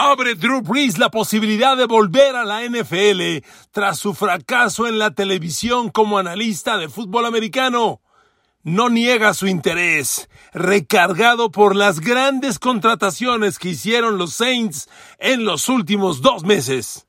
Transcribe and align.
Abre 0.00 0.36
Drew 0.36 0.62
Brees 0.62 0.96
la 0.96 1.10
posibilidad 1.10 1.76
de 1.76 1.86
volver 1.86 2.36
a 2.36 2.44
la 2.44 2.62
NFL 2.62 3.44
tras 3.72 3.98
su 3.98 4.14
fracaso 4.14 4.86
en 4.86 4.96
la 4.96 5.10
televisión 5.10 5.90
como 5.90 6.18
analista 6.18 6.76
de 6.76 6.88
fútbol 6.88 7.26
americano. 7.26 8.00
No 8.62 8.90
niega 8.90 9.34
su 9.34 9.48
interés, 9.48 10.30
recargado 10.52 11.50
por 11.50 11.74
las 11.74 11.98
grandes 11.98 12.60
contrataciones 12.60 13.58
que 13.58 13.70
hicieron 13.70 14.18
los 14.18 14.34
Saints 14.34 14.88
en 15.18 15.44
los 15.44 15.68
últimos 15.68 16.22
dos 16.22 16.44
meses. 16.44 17.07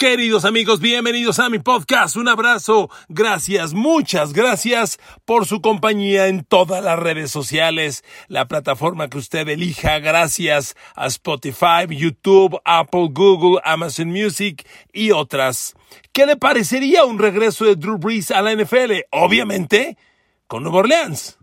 Queridos 0.00 0.46
amigos, 0.46 0.80
bienvenidos 0.80 1.40
a 1.40 1.50
mi 1.50 1.58
podcast. 1.58 2.16
Un 2.16 2.26
abrazo. 2.26 2.88
Gracias, 3.10 3.74
muchas 3.74 4.32
gracias 4.32 4.98
por 5.26 5.44
su 5.44 5.60
compañía 5.60 6.28
en 6.28 6.42
todas 6.42 6.82
las 6.82 6.98
redes 6.98 7.30
sociales, 7.30 8.02
la 8.26 8.48
plataforma 8.48 9.10
que 9.10 9.18
usted 9.18 9.46
elija. 9.46 9.98
Gracias 9.98 10.74
a 10.94 11.06
Spotify, 11.08 11.86
YouTube, 11.86 12.58
Apple, 12.64 13.08
Google, 13.12 13.60
Amazon 13.62 14.08
Music 14.08 14.66
y 14.90 15.10
otras. 15.10 15.74
¿Qué 16.12 16.24
le 16.24 16.38
parecería 16.38 17.04
un 17.04 17.18
regreso 17.18 17.66
de 17.66 17.76
Drew 17.76 17.98
Brees 17.98 18.30
a 18.30 18.40
la 18.40 18.54
NFL? 18.54 19.00
Obviamente, 19.10 19.98
con 20.46 20.62
Nueva 20.62 20.78
Orleans. 20.78 21.36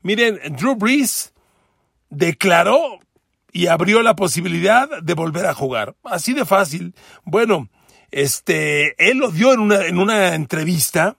Miren, 0.00 0.40
Drew 0.56 0.74
Brees 0.74 1.34
declaró 2.08 2.98
y 3.52 3.66
abrió 3.66 4.00
la 4.00 4.16
posibilidad 4.16 4.88
de 5.02 5.12
volver 5.12 5.44
a 5.44 5.52
jugar. 5.52 5.96
Así 6.02 6.32
de 6.32 6.46
fácil. 6.46 6.94
Bueno, 7.24 7.68
este, 8.10 8.94
él 9.10 9.18
lo 9.18 9.30
dio 9.30 9.52
en 9.52 9.60
una, 9.60 9.86
en 9.86 9.98
una 9.98 10.34
entrevista 10.34 11.16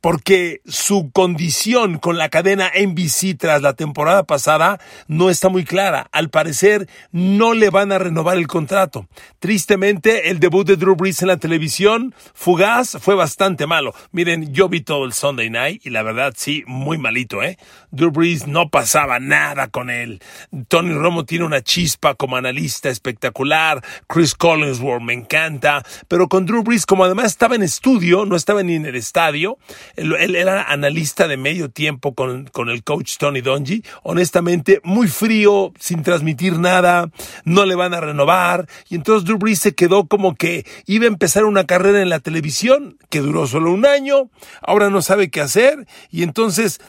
porque 0.00 0.60
su 0.66 1.10
condición 1.12 1.98
con 1.98 2.18
la 2.18 2.28
cadena 2.28 2.70
NBC 2.74 3.36
tras 3.38 3.62
la 3.62 3.74
temporada 3.74 4.24
pasada 4.24 4.80
no 5.08 5.30
está 5.30 5.48
muy 5.48 5.64
clara. 5.64 6.08
Al 6.12 6.30
parecer 6.30 6.88
no 7.12 7.54
le 7.54 7.70
van 7.70 7.92
a 7.92 7.98
renovar 7.98 8.36
el 8.36 8.46
contrato. 8.46 9.06
Tristemente, 9.38 10.30
el 10.30 10.40
debut 10.40 10.66
de 10.66 10.76
Drew 10.76 10.96
Brees 10.96 11.22
en 11.22 11.28
la 11.28 11.36
televisión, 11.36 12.14
fugaz, 12.34 12.96
fue 13.00 13.14
bastante 13.14 13.66
malo. 13.66 13.94
Miren, 14.12 14.52
yo 14.52 14.68
vi 14.68 14.80
todo 14.80 15.04
el 15.04 15.12
Sunday 15.12 15.50
Night 15.50 15.84
y 15.84 15.90
la 15.90 16.02
verdad 16.02 16.34
sí, 16.36 16.64
muy 16.66 16.98
malito, 16.98 17.42
¿eh? 17.42 17.58
Drew 17.90 18.10
Brees 18.10 18.46
no 18.46 18.70
pasaba 18.70 19.20
nada 19.20 19.68
con 19.68 19.90
él. 19.90 20.20
Tony 20.68 20.92
Romo 20.94 21.24
tiene 21.24 21.44
una 21.44 21.62
chispa 21.62 22.14
como 22.14 22.36
analista 22.36 22.88
espectacular. 22.88 23.82
Chris 24.06 24.34
Collinsworth 24.34 25.02
me 25.02 25.12
encanta. 25.12 25.84
Pero 26.08 26.28
con 26.28 26.46
Drew 26.46 26.62
Brees, 26.62 26.86
como 26.86 27.04
además 27.04 27.26
estaba 27.26 27.54
en 27.54 27.62
estudio, 27.62 28.24
no 28.26 28.36
estaba 28.36 28.62
ni 28.62 28.74
en 28.74 28.86
el 28.86 28.96
estadio, 28.96 29.58
él, 29.96 30.36
era 30.36 30.62
analista 30.62 31.28
de 31.28 31.36
medio 31.36 31.70
tiempo 31.70 32.14
con, 32.14 32.46
con 32.46 32.68
el 32.68 32.82
coach 32.84 33.16
Tony 33.18 33.40
Donji. 33.40 33.82
Honestamente, 34.02 34.80
muy 34.84 35.08
frío, 35.08 35.72
sin 35.78 36.02
transmitir 36.02 36.58
nada, 36.58 37.10
no 37.44 37.64
le 37.64 37.74
van 37.74 37.94
a 37.94 38.00
renovar. 38.00 38.68
Y 38.88 38.96
entonces 38.96 39.24
Drew 39.24 39.38
Brees 39.38 39.60
se 39.60 39.74
quedó 39.74 40.06
como 40.06 40.34
que 40.34 40.66
iba 40.86 41.04
a 41.04 41.08
empezar 41.08 41.44
una 41.44 41.64
carrera 41.64 42.02
en 42.02 42.08
la 42.08 42.20
televisión, 42.20 42.98
que 43.10 43.20
duró 43.20 43.46
solo 43.46 43.72
un 43.72 43.86
año, 43.86 44.30
ahora 44.62 44.90
no 44.90 45.02
sabe 45.02 45.30
qué 45.30 45.40
hacer. 45.40 45.86
Y 46.10 46.22
entonces 46.22 46.80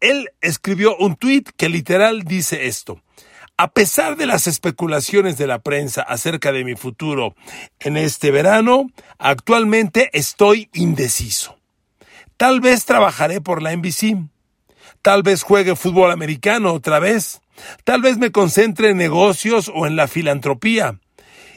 él 0.00 0.30
escribió 0.40 0.96
un 0.96 1.16
tweet 1.16 1.44
que 1.56 1.68
literal 1.68 2.22
dice 2.24 2.66
esto. 2.66 3.02
A 3.58 3.68
pesar 3.68 4.16
de 4.16 4.26
las 4.26 4.46
especulaciones 4.46 5.38
de 5.38 5.46
la 5.46 5.60
prensa 5.60 6.02
acerca 6.02 6.52
de 6.52 6.62
mi 6.62 6.76
futuro 6.76 7.34
en 7.80 7.96
este 7.96 8.30
verano, 8.30 8.90
actualmente 9.18 10.10
estoy 10.12 10.68
indeciso. 10.74 11.56
Tal 12.36 12.60
vez 12.60 12.84
trabajaré 12.84 13.40
por 13.40 13.62
la 13.62 13.74
NBC. 13.74 14.16
Tal 15.02 15.22
vez 15.22 15.42
juegue 15.42 15.76
fútbol 15.76 16.10
americano 16.10 16.72
otra 16.72 16.98
vez. 16.98 17.40
Tal 17.84 18.02
vez 18.02 18.18
me 18.18 18.32
concentre 18.32 18.90
en 18.90 18.98
negocios 18.98 19.70
o 19.74 19.86
en 19.86 19.96
la 19.96 20.08
filantropía. 20.08 21.00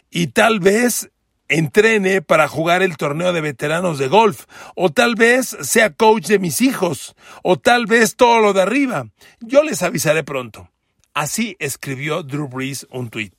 Y 0.09 0.27
tal 0.27 0.59
vez 0.59 1.09
entrene 1.49 2.21
para 2.21 2.47
jugar 2.47 2.83
el 2.83 2.95
torneo 2.95 3.33
de 3.33 3.41
veteranos 3.41 3.97
de 3.97 4.07
golf. 4.07 4.45
O 4.75 4.89
tal 4.89 5.15
vez 5.15 5.57
sea 5.61 5.93
coach 5.93 6.27
de 6.27 6.39
mis 6.39 6.61
hijos. 6.61 7.15
O 7.43 7.57
tal 7.57 7.85
vez 7.85 8.15
todo 8.15 8.39
lo 8.39 8.53
de 8.53 8.61
arriba. 8.61 9.07
Yo 9.41 9.63
les 9.63 9.83
avisaré 9.83 10.23
pronto. 10.23 10.69
Así 11.13 11.57
escribió 11.59 12.23
Drew 12.23 12.47
Brees 12.47 12.87
un 12.91 13.09
tweet 13.09 13.33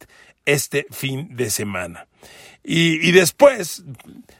este 0.44 0.86
fin 0.90 1.36
de 1.36 1.50
semana. 1.50 2.06
Y, 2.62 3.08
y, 3.08 3.12
después 3.12 3.84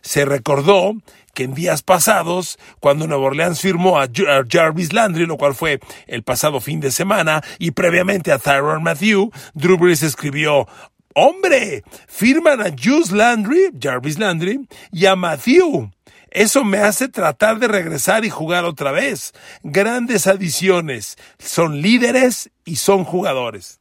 se 0.03 0.27
recordó 0.27 0.95
en 1.43 1.55
días 1.55 1.83
pasados, 1.83 2.59
cuando 2.81 3.07
Nueva 3.07 3.25
Orleans 3.25 3.61
firmó 3.61 4.01
a 4.01 4.09
Jarvis 4.49 4.93
Landry, 4.93 5.27
lo 5.27 5.37
cual 5.37 5.55
fue 5.55 5.81
el 6.07 6.23
pasado 6.23 6.61
fin 6.61 6.81
de 6.81 6.91
semana, 6.91 7.43
y 7.59 7.73
previamente 7.73 8.33
a 8.33 8.39
Tyrone 8.39 8.83
Matthew, 8.83 9.31
Drew 9.55 9.79
Brees 9.79 10.03
escribió, 10.03 10.67
¡Hombre! 11.15 11.83
Firman 12.07 12.61
a 12.61 12.71
Juice 12.71 13.15
Landry, 13.15 13.71
Jarvis 13.81 14.19
Landry, 14.19 14.69
y 14.93 15.07
a 15.07 15.17
Matthew. 15.17 15.91
Eso 16.31 16.65
me 16.65 16.79
hace 16.79 17.09
tratar 17.09 17.59
de 17.59 17.67
regresar 17.67 18.25
y 18.25 18.31
jugar 18.31 18.65
otra 18.65 18.93
vez. 18.93 19.33
Grandes 19.65 20.29
adiciones. 20.29 21.19
Son 21.39 21.83
líderes 21.83 22.51
y 22.65 22.77
son 22.77 23.05
jugadores. 23.05 23.80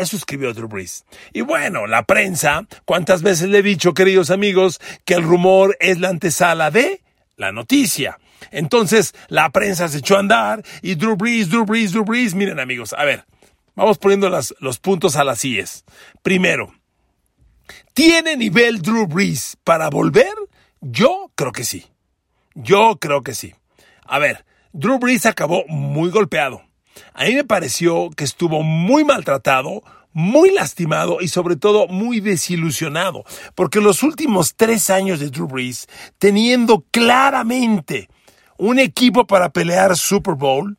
Eso 0.00 0.16
escribió 0.16 0.54
Drew 0.54 0.66
Brees. 0.66 1.04
Y 1.34 1.42
bueno, 1.42 1.86
la 1.86 2.04
prensa, 2.04 2.66
¿cuántas 2.86 3.20
veces 3.20 3.50
le 3.50 3.58
he 3.58 3.62
dicho, 3.62 3.92
queridos 3.92 4.30
amigos, 4.30 4.80
que 5.04 5.12
el 5.12 5.22
rumor 5.22 5.76
es 5.78 6.00
la 6.00 6.08
antesala 6.08 6.70
de 6.70 7.02
la 7.36 7.52
noticia? 7.52 8.18
Entonces, 8.50 9.14
la 9.28 9.50
prensa 9.50 9.88
se 9.88 9.98
echó 9.98 10.16
a 10.16 10.20
andar 10.20 10.62
y 10.80 10.94
Drew 10.94 11.16
Brees, 11.16 11.50
Drew 11.50 11.66
Brees, 11.66 11.92
Drew 11.92 12.06
Brees. 12.06 12.34
Miren, 12.34 12.58
amigos, 12.58 12.94
a 12.94 13.04
ver, 13.04 13.26
vamos 13.74 13.98
poniendo 13.98 14.30
los 14.30 14.78
puntos 14.78 15.16
a 15.16 15.24
las 15.24 15.44
IES. 15.44 15.84
Primero, 16.22 16.72
¿tiene 17.92 18.38
nivel 18.38 18.80
Drew 18.80 19.06
Brees 19.06 19.58
para 19.64 19.90
volver? 19.90 20.32
Yo 20.80 21.30
creo 21.34 21.52
que 21.52 21.64
sí. 21.64 21.86
Yo 22.54 22.96
creo 22.98 23.22
que 23.22 23.34
sí. 23.34 23.54
A 24.06 24.18
ver, 24.18 24.46
Drew 24.72 24.98
Brees 24.98 25.26
acabó 25.26 25.66
muy 25.68 26.08
golpeado 26.08 26.69
a 27.14 27.24
mí 27.24 27.34
me 27.34 27.44
pareció 27.44 28.10
que 28.10 28.24
estuvo 28.24 28.62
muy 28.62 29.04
maltratado, 29.04 29.82
muy 30.12 30.50
lastimado 30.50 31.18
y 31.20 31.28
sobre 31.28 31.56
todo 31.56 31.86
muy 31.86 32.20
desilusionado, 32.20 33.24
porque 33.54 33.80
los 33.80 34.02
últimos 34.02 34.54
tres 34.56 34.90
años 34.90 35.20
de 35.20 35.30
Drew 35.30 35.46
Brees, 35.46 35.86
teniendo 36.18 36.84
claramente 36.90 38.08
un 38.56 38.78
equipo 38.78 39.26
para 39.26 39.50
pelear 39.50 39.96
Super 39.96 40.34
Bowl, 40.34 40.78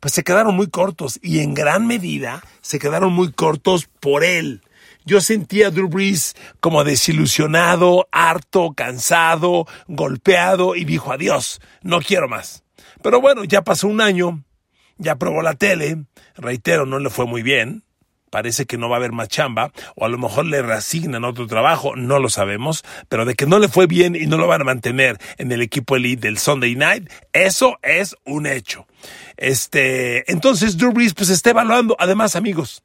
pues 0.00 0.14
se 0.14 0.24
quedaron 0.24 0.56
muy 0.56 0.68
cortos 0.68 1.18
y 1.22 1.40
en 1.40 1.54
gran 1.54 1.86
medida 1.86 2.42
se 2.60 2.78
quedaron 2.78 3.12
muy 3.12 3.32
cortos 3.32 3.88
por 4.00 4.24
él. 4.24 4.62
Yo 5.04 5.20
sentía 5.20 5.68
a 5.68 5.70
Drew 5.70 5.88
Brees 5.88 6.34
como 6.60 6.84
desilusionado, 6.84 8.08
harto, 8.12 8.72
cansado, 8.74 9.66
golpeado 9.88 10.76
y 10.76 10.84
dijo 10.84 11.12
adiós, 11.12 11.60
no 11.82 12.00
quiero 12.00 12.28
más. 12.28 12.62
Pero 13.02 13.20
bueno, 13.20 13.44
ya 13.44 13.62
pasó 13.62 13.88
un 13.88 14.00
año, 14.00 14.44
ya 14.98 15.16
probó 15.16 15.42
la 15.42 15.54
tele, 15.54 16.04
reitero, 16.36 16.86
no 16.86 16.98
le 16.98 17.10
fue 17.10 17.26
muy 17.26 17.42
bien, 17.42 17.84
parece 18.30 18.64
que 18.64 18.78
no 18.78 18.88
va 18.88 18.96
a 18.96 18.98
haber 18.98 19.12
más 19.12 19.28
chamba, 19.28 19.72
o 19.94 20.06
a 20.06 20.08
lo 20.08 20.16
mejor 20.16 20.46
le 20.46 20.62
reasignan 20.62 21.24
otro 21.24 21.46
trabajo, 21.46 21.96
no 21.96 22.18
lo 22.18 22.30
sabemos, 22.30 22.82
pero 23.10 23.26
de 23.26 23.34
que 23.34 23.46
no 23.46 23.58
le 23.58 23.68
fue 23.68 23.86
bien 23.86 24.16
y 24.16 24.26
no 24.26 24.38
lo 24.38 24.46
van 24.46 24.62
a 24.62 24.64
mantener 24.64 25.18
en 25.36 25.52
el 25.52 25.60
equipo 25.60 25.96
elite 25.96 26.26
del 26.26 26.38
Sunday 26.38 26.74
Night, 26.74 27.10
eso 27.34 27.78
es 27.82 28.16
un 28.24 28.46
hecho. 28.46 28.86
Este, 29.36 30.30
entonces 30.32 30.78
Drew 30.78 30.92
Brees 30.92 31.12
pues 31.12 31.28
está 31.28 31.50
evaluando, 31.50 31.94
además 31.98 32.34
amigos, 32.34 32.82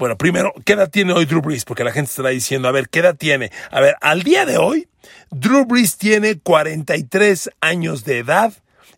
bueno, 0.00 0.16
primero, 0.16 0.54
¿qué 0.64 0.72
edad 0.72 0.88
tiene 0.88 1.12
hoy 1.12 1.26
Drew 1.26 1.42
Brees? 1.42 1.66
Porque 1.66 1.84
la 1.84 1.92
gente 1.92 2.08
estará 2.08 2.30
diciendo, 2.30 2.66
a 2.68 2.72
ver, 2.72 2.88
¿qué 2.88 3.00
edad 3.00 3.16
tiene? 3.16 3.52
A 3.70 3.82
ver, 3.82 3.96
al 4.00 4.22
día 4.22 4.46
de 4.46 4.56
hoy, 4.56 4.88
Drew 5.30 5.66
Brees 5.66 5.98
tiene 5.98 6.38
43 6.38 7.50
años 7.60 8.02
de 8.04 8.16
edad, 8.16 8.54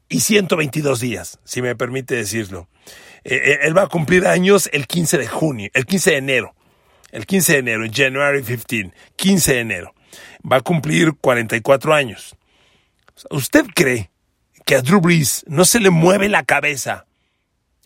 y 0.08 0.20
122 0.20 1.00
días, 1.00 1.38
si 1.44 1.62
me 1.62 1.76
permite 1.76 2.14
decirlo. 2.14 2.68
Eh, 3.24 3.34
eh, 3.34 3.58
él 3.62 3.76
va 3.76 3.82
a 3.82 3.88
cumplir 3.88 4.26
años 4.26 4.68
el 4.72 4.86
15 4.86 5.18
de 5.18 5.26
junio, 5.26 5.70
el 5.74 5.86
15 5.86 6.10
de 6.10 6.16
enero. 6.16 6.54
El 7.10 7.26
15 7.26 7.52
de 7.52 7.58
enero, 7.58 7.84
January 7.92 8.42
15, 8.42 8.92
15 9.16 9.52
de 9.52 9.60
enero. 9.60 9.94
Va 10.50 10.56
a 10.56 10.60
cumplir 10.62 11.12
44 11.20 11.94
años. 11.94 12.36
¿Usted 13.30 13.66
cree 13.74 14.10
que 14.64 14.76
a 14.76 14.82
Drew 14.82 15.00
Brees 15.00 15.44
no 15.46 15.64
se 15.64 15.78
le 15.78 15.90
mueve 15.90 16.28
la 16.28 16.42
cabeza 16.42 17.06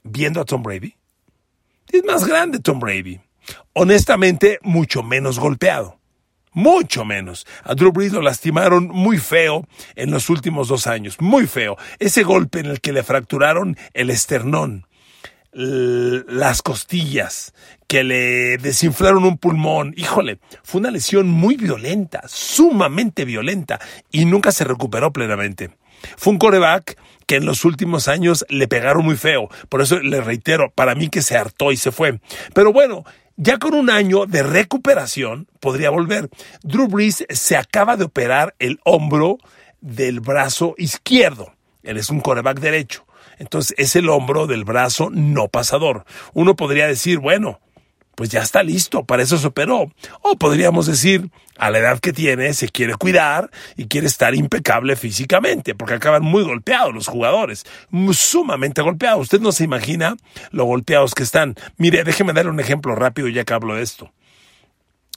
viendo 0.05 0.41
a 0.41 0.45
Tom 0.45 0.63
Brady? 0.63 0.95
Es 1.91 2.05
más 2.05 2.25
grande 2.25 2.61
Tom 2.61 2.79
Brady. 2.79 3.21
Honestamente, 3.73 4.59
mucho 4.63 5.03
menos 5.03 5.39
golpeado 5.39 5.99
mucho 6.57 7.05
menos. 7.05 7.47
A 7.65 7.75
Drew 7.75 7.93
Brees 7.93 8.13
lo 8.13 8.23
lastimaron 8.23 8.89
muy 8.89 9.19
feo 9.19 9.69
en 9.95 10.11
los 10.11 10.31
últimos 10.31 10.69
dos 10.69 10.87
años, 10.87 11.21
muy 11.21 11.47
feo. 11.47 11.77
Ese 11.99 12.23
golpe 12.23 12.61
en 12.61 12.67
el 12.67 12.81
que 12.81 12.95
le 12.95 13.03
fracturaron 13.03 13.77
el 13.93 14.09
esternón, 14.09 14.87
las 15.53 16.63
costillas, 16.63 17.55
que 17.87 18.05
le 18.05 18.57
desinflaron 18.57 19.25
un 19.25 19.37
pulmón. 19.37 19.93
Híjole, 19.99 20.39
fue 20.63 20.81
una 20.81 20.91
lesión 20.91 21.29
muy 21.29 21.57
violenta, 21.57 22.23
sumamente 22.27 23.27
violenta, 23.27 23.79
y 24.11 24.25
nunca 24.25 24.51
se 24.51 24.65
recuperó 24.65 25.13
plenamente. 25.13 25.77
Fue 26.17 26.33
un 26.33 26.39
coreback 26.39 26.97
que 27.27 27.37
en 27.37 27.45
los 27.45 27.67
últimos 27.67 28.09
años 28.09 28.47
le 28.49 28.67
pegaron 28.67 29.05
muy 29.05 29.17
feo. 29.17 29.51
Por 29.69 29.83
eso 29.83 29.99
le 30.01 30.23
reitero, 30.23 30.71
para 30.71 30.95
mí 30.95 31.11
que 31.11 31.21
se 31.21 31.37
hartó 31.37 31.71
y 31.71 31.77
se 31.77 31.93
fue. 31.93 32.19
Pero 32.55 32.73
bueno, 32.73 33.05
ya 33.37 33.59
con 33.59 33.75
un 33.75 33.91
año 33.91 34.27
de 34.27 34.43
recuperación 34.43 35.49
podría 35.61 35.91
volver. 35.91 36.29
Drew 36.63 36.89
Brees 36.89 37.25
se 37.29 37.57
acaba 37.57 37.97
de 37.97 38.05
operar 38.05 38.55
el 38.59 38.81
hombro 38.85 39.39
del 39.81 40.21
brazo 40.21 40.75
izquierdo. 40.79 41.53
Él 41.83 41.99
es 41.99 42.11
un 42.11 42.21
coreback 42.21 42.61
derecho. 42.61 43.07
Entonces 43.39 43.75
es 43.79 43.97
el 43.97 44.09
hombro 44.09 44.47
del 44.47 44.65
brazo 44.65 45.11
no 45.11 45.49
pasador. 45.49 46.05
Uno 46.33 46.57
podría 46.57 46.87
decir, 46.87 47.19
bueno, 47.19 47.61
pues 48.17 48.31
ya 48.31 48.41
está 48.41 48.65
listo, 48.65 49.05
para 49.05 49.23
eso 49.23 49.39
se 49.39 49.47
operó. 49.47 49.93
O 50.23 50.37
podríamos 50.37 50.87
decir, 50.87 51.31
a 51.59 51.71
la 51.71 51.79
edad 51.79 52.01
que 52.01 52.13
tiene, 52.13 52.53
se 52.55 52.69
quiere 52.69 52.95
cuidar 52.95 53.51
y 53.77 53.87
quiere 53.87 54.07
estar 54.07 54.35
impecable 54.35 54.97
físicamente, 54.97 55.75
porque 55.75 55.95
acaban 55.95 56.23
muy 56.23 56.43
golpeados 56.43 56.93
los 56.93 57.07
jugadores, 57.07 57.65
sumamente 58.13 58.83
golpeados. 58.83 59.23
Usted 59.23 59.41
no 59.41 59.53
se 59.53 59.65
imagina 59.65 60.17
lo 60.51 60.65
golpeados 60.65 61.15
que 61.15 61.23
están. 61.23 61.55
Mire, 61.77 62.03
déjeme 62.03 62.33
darle 62.33 62.51
un 62.51 62.61
ejemplo 62.61 62.95
rápido 62.95 63.29
ya 63.29 63.45
que 63.45 63.55
hablo 63.55 63.77
de 63.77 63.83
esto. 63.83 64.11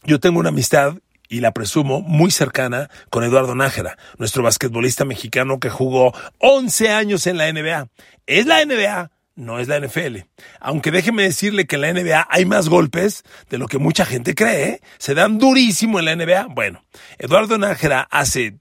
Yo 0.04 0.20
tengo 0.20 0.40
una 0.40 0.50
amistad 0.50 0.96
y 1.30 1.42
la 1.42 1.54
presumo 1.54 2.02
muy 2.02 2.32
cercana 2.32 2.90
con 3.10 3.24
Eduardo 3.24 3.56
Nájera, 3.56 3.98
nuestro 4.18 4.44
basquetbolista 4.44 5.06
mexicano 5.06 5.60
que 5.60 5.70
jugó 5.70 6.14
11 6.40 6.90
años 6.90 7.28
en 7.28 7.38
la 7.38 7.52
NBA. 7.52 7.88
Es 8.26 8.46
la 8.46 8.66
NBA, 8.66 9.12
no 9.40 9.58
es 9.58 9.68
la 9.70 9.80
NFL. 9.80 10.18
Aunque 10.60 10.92
déjeme 10.92 11.24
decirle 11.24 11.66
que 11.66 11.78
en 11.78 11.82
la 11.82 11.94
NBA 11.94 12.28
hay 12.30 12.46
más 12.46 12.68
golpes 12.68 13.24
de 13.50 13.58
lo 13.58 13.68
que 13.68 13.78
mucha 13.78 14.06
gente 14.06 14.36
cree. 14.36 14.68
¿eh? 14.68 14.82
Se 14.98 15.16
dan 15.16 15.40
durísimo 15.40 15.98
en 15.98 16.06
la 16.06 16.16
NBA. 16.16 16.48
Bueno, 16.54 16.84
Eduardo 17.18 17.58
Nájera 17.58 18.08
hace 18.12 18.58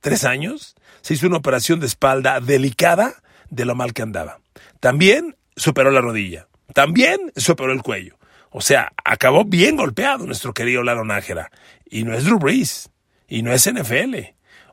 tres 0.00 0.24
años 0.24 0.74
se 1.02 1.14
hizo 1.14 1.26
una 1.26 1.36
operación 1.36 1.80
de 1.80 1.86
espalda 1.86 2.40
delicada 2.40 3.14
de 3.50 3.66
lo 3.66 3.74
mal 3.74 3.92
que 3.92 4.02
andaba. 4.02 4.40
También 4.80 5.36
superó 5.54 5.90
la 5.90 6.00
rodilla. 6.00 6.48
También 6.72 7.32
superó 7.36 7.72
el 7.72 7.82
cuello. 7.82 8.16
O 8.50 8.62
sea, 8.62 8.92
acabó 9.04 9.44
bien 9.44 9.76
golpeado 9.76 10.26
nuestro 10.26 10.54
querido 10.54 10.82
Laro 10.82 11.04
Nájera. 11.04 11.50
Y 11.84 12.04
no 12.04 12.14
es 12.14 12.24
Drew 12.24 12.38
Brees. 12.38 12.88
Y 13.28 13.42
no 13.42 13.52
es 13.52 13.70
NFL. 13.70 14.16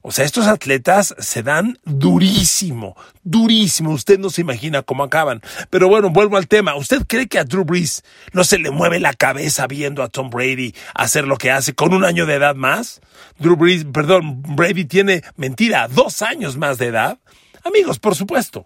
O 0.09 0.11
sea, 0.11 0.25
estos 0.25 0.47
atletas 0.47 1.13
se 1.19 1.43
dan 1.43 1.77
durísimo, 1.85 2.97
durísimo. 3.23 3.91
Usted 3.91 4.17
no 4.17 4.31
se 4.31 4.41
imagina 4.41 4.81
cómo 4.81 5.03
acaban. 5.03 5.39
Pero 5.69 5.87
bueno, 5.87 6.09
vuelvo 6.09 6.35
al 6.35 6.47
tema. 6.47 6.73
¿Usted 6.73 7.03
cree 7.07 7.27
que 7.27 7.37
a 7.37 7.43
Drew 7.43 7.63
Brees 7.63 8.03
no 8.33 8.43
se 8.43 8.57
le 8.57 8.71
mueve 8.71 8.99
la 8.99 9.13
cabeza 9.13 9.67
viendo 9.67 10.01
a 10.01 10.09
Tom 10.09 10.31
Brady 10.31 10.73
hacer 10.95 11.27
lo 11.27 11.37
que 11.37 11.51
hace 11.51 11.75
con 11.75 11.93
un 11.93 12.03
año 12.03 12.25
de 12.25 12.33
edad 12.33 12.55
más? 12.55 13.01
Drew 13.37 13.55
Brees, 13.55 13.85
perdón, 13.85 14.41
Brady 14.41 14.85
tiene, 14.85 15.21
mentira, 15.35 15.87
dos 15.87 16.23
años 16.23 16.57
más 16.57 16.79
de 16.79 16.87
edad. 16.87 17.19
Amigos, 17.63 17.99
por 17.99 18.15
supuesto. 18.15 18.65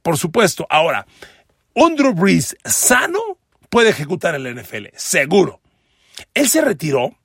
Por 0.00 0.16
supuesto. 0.16 0.66
Ahora, 0.70 1.06
un 1.74 1.94
Drew 1.94 2.14
Brees 2.14 2.56
sano 2.64 3.20
puede 3.68 3.90
ejecutar 3.90 4.34
en 4.34 4.44
la 4.44 4.62
NFL, 4.62 4.86
seguro. 4.96 5.60
Él 6.32 6.48
se 6.48 6.62
retiró 6.62 7.19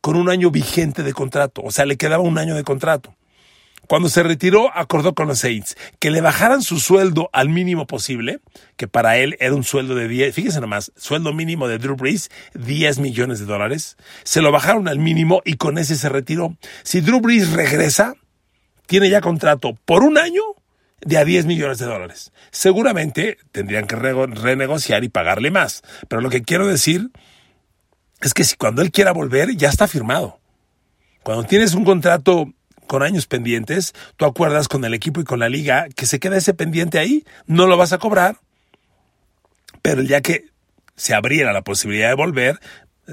con 0.00 0.16
un 0.16 0.28
año 0.28 0.50
vigente 0.50 1.02
de 1.02 1.12
contrato, 1.12 1.62
o 1.62 1.70
sea, 1.70 1.86
le 1.86 1.96
quedaba 1.96 2.22
un 2.22 2.38
año 2.38 2.54
de 2.54 2.64
contrato. 2.64 3.14
Cuando 3.86 4.08
se 4.08 4.22
retiró, 4.22 4.74
acordó 4.74 5.14
con 5.14 5.28
los 5.28 5.40
Saints 5.40 5.76
que 5.98 6.10
le 6.10 6.22
bajaran 6.22 6.62
su 6.62 6.80
sueldo 6.80 7.28
al 7.32 7.50
mínimo 7.50 7.86
posible, 7.86 8.40
que 8.76 8.88
para 8.88 9.18
él 9.18 9.36
era 9.40 9.54
un 9.54 9.64
sueldo 9.64 9.94
de 9.94 10.08
10, 10.08 10.34
fíjense 10.34 10.60
nomás, 10.60 10.92
sueldo 10.96 11.34
mínimo 11.34 11.68
de 11.68 11.78
Drew 11.78 11.96
Brees, 11.96 12.30
10 12.54 12.98
millones 12.98 13.40
de 13.40 13.44
dólares. 13.44 13.96
Se 14.22 14.40
lo 14.40 14.52
bajaron 14.52 14.88
al 14.88 14.98
mínimo 14.98 15.42
y 15.44 15.54
con 15.54 15.76
ese 15.76 15.96
se 15.96 16.08
retiró. 16.08 16.56
Si 16.82 17.00
Drew 17.02 17.20
Brees 17.20 17.52
regresa, 17.52 18.14
tiene 18.86 19.10
ya 19.10 19.20
contrato 19.20 19.76
por 19.84 20.02
un 20.02 20.16
año 20.16 20.42
de 21.02 21.18
a 21.18 21.24
10 21.24 21.44
millones 21.44 21.78
de 21.78 21.86
dólares. 21.86 22.32
Seguramente 22.50 23.36
tendrían 23.52 23.86
que 23.86 23.96
renegociar 23.96 25.04
y 25.04 25.08
pagarle 25.08 25.50
más. 25.50 25.82
Pero 26.08 26.22
lo 26.22 26.30
que 26.30 26.42
quiero 26.42 26.66
decir 26.66 27.10
es 28.20 28.34
que 28.34 28.44
si 28.44 28.56
cuando 28.56 28.82
él 28.82 28.90
quiera 28.90 29.12
volver, 29.12 29.56
ya 29.56 29.68
está 29.68 29.86
firmado. 29.88 30.40
Cuando 31.22 31.44
tienes 31.44 31.74
un 31.74 31.84
contrato 31.84 32.52
con 32.86 33.02
años 33.02 33.26
pendientes, 33.26 33.94
tú 34.16 34.24
acuerdas 34.24 34.68
con 34.68 34.84
el 34.84 34.94
equipo 34.94 35.20
y 35.20 35.24
con 35.24 35.40
la 35.40 35.48
liga 35.48 35.86
que 35.94 36.06
se 36.06 36.18
queda 36.20 36.36
ese 36.36 36.54
pendiente 36.54 36.98
ahí, 36.98 37.24
no 37.46 37.66
lo 37.66 37.76
vas 37.76 37.92
a 37.92 37.98
cobrar, 37.98 38.36
pero 39.82 40.02
ya 40.02 40.20
que 40.20 40.46
se 40.96 41.14
abriera 41.14 41.52
la 41.52 41.62
posibilidad 41.62 42.08
de 42.08 42.14
volver, 42.14 42.60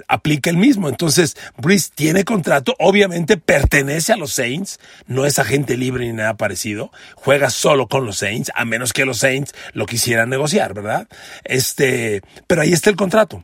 aplica 0.07 0.50
el 0.50 0.57
mismo. 0.57 0.89
Entonces, 0.89 1.36
Brice 1.57 1.89
tiene 1.94 2.24
contrato, 2.24 2.75
obviamente 2.80 3.38
pertenece 3.38 4.13
a 4.13 4.18
los 4.18 4.33
Saints, 4.33 4.80
no 5.07 5.25
es 5.25 5.39
agente 5.39 5.77
libre 5.77 6.06
ni 6.06 6.13
nada 6.13 6.36
parecido, 6.36 6.92
juega 7.15 7.50
solo 7.50 7.88
con 7.88 8.06
los 8.06 8.18
Saints, 8.18 8.51
a 8.56 8.65
menos 8.65 8.94
que 8.94 9.06
los 9.06 9.19
Saints 9.19 9.54
lo 9.74 9.86
quisieran 9.86 10.30
negociar, 10.30 10.74
¿verdad? 10.74 11.07
Este, 11.44 12.21
pero 12.47 12.62
ahí 12.62 12.74
está 12.74 12.89
el 12.89 12.95
contrato. 12.95 13.44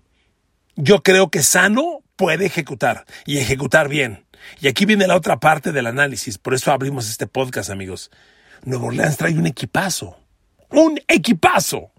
Yo 0.79 1.01
creo 1.01 1.31
que 1.31 1.41
Sano 1.41 2.03
puede 2.15 2.45
ejecutar 2.45 3.05
y 3.25 3.39
ejecutar 3.39 3.89
bien. 3.89 4.25
Y 4.61 4.67
aquí 4.67 4.85
viene 4.85 5.07
la 5.07 5.15
otra 5.15 5.39
parte 5.39 5.71
del 5.71 5.87
análisis, 5.87 6.37
por 6.37 6.53
eso 6.53 6.71
abrimos 6.71 7.09
este 7.09 7.25
podcast, 7.25 7.71
amigos. 7.71 8.11
Nuevo 8.63 8.87
Orleans 8.87 9.17
trae 9.17 9.33
un 9.33 9.47
equipazo. 9.47 10.19
Un 10.69 11.01
equipazo 11.07 11.91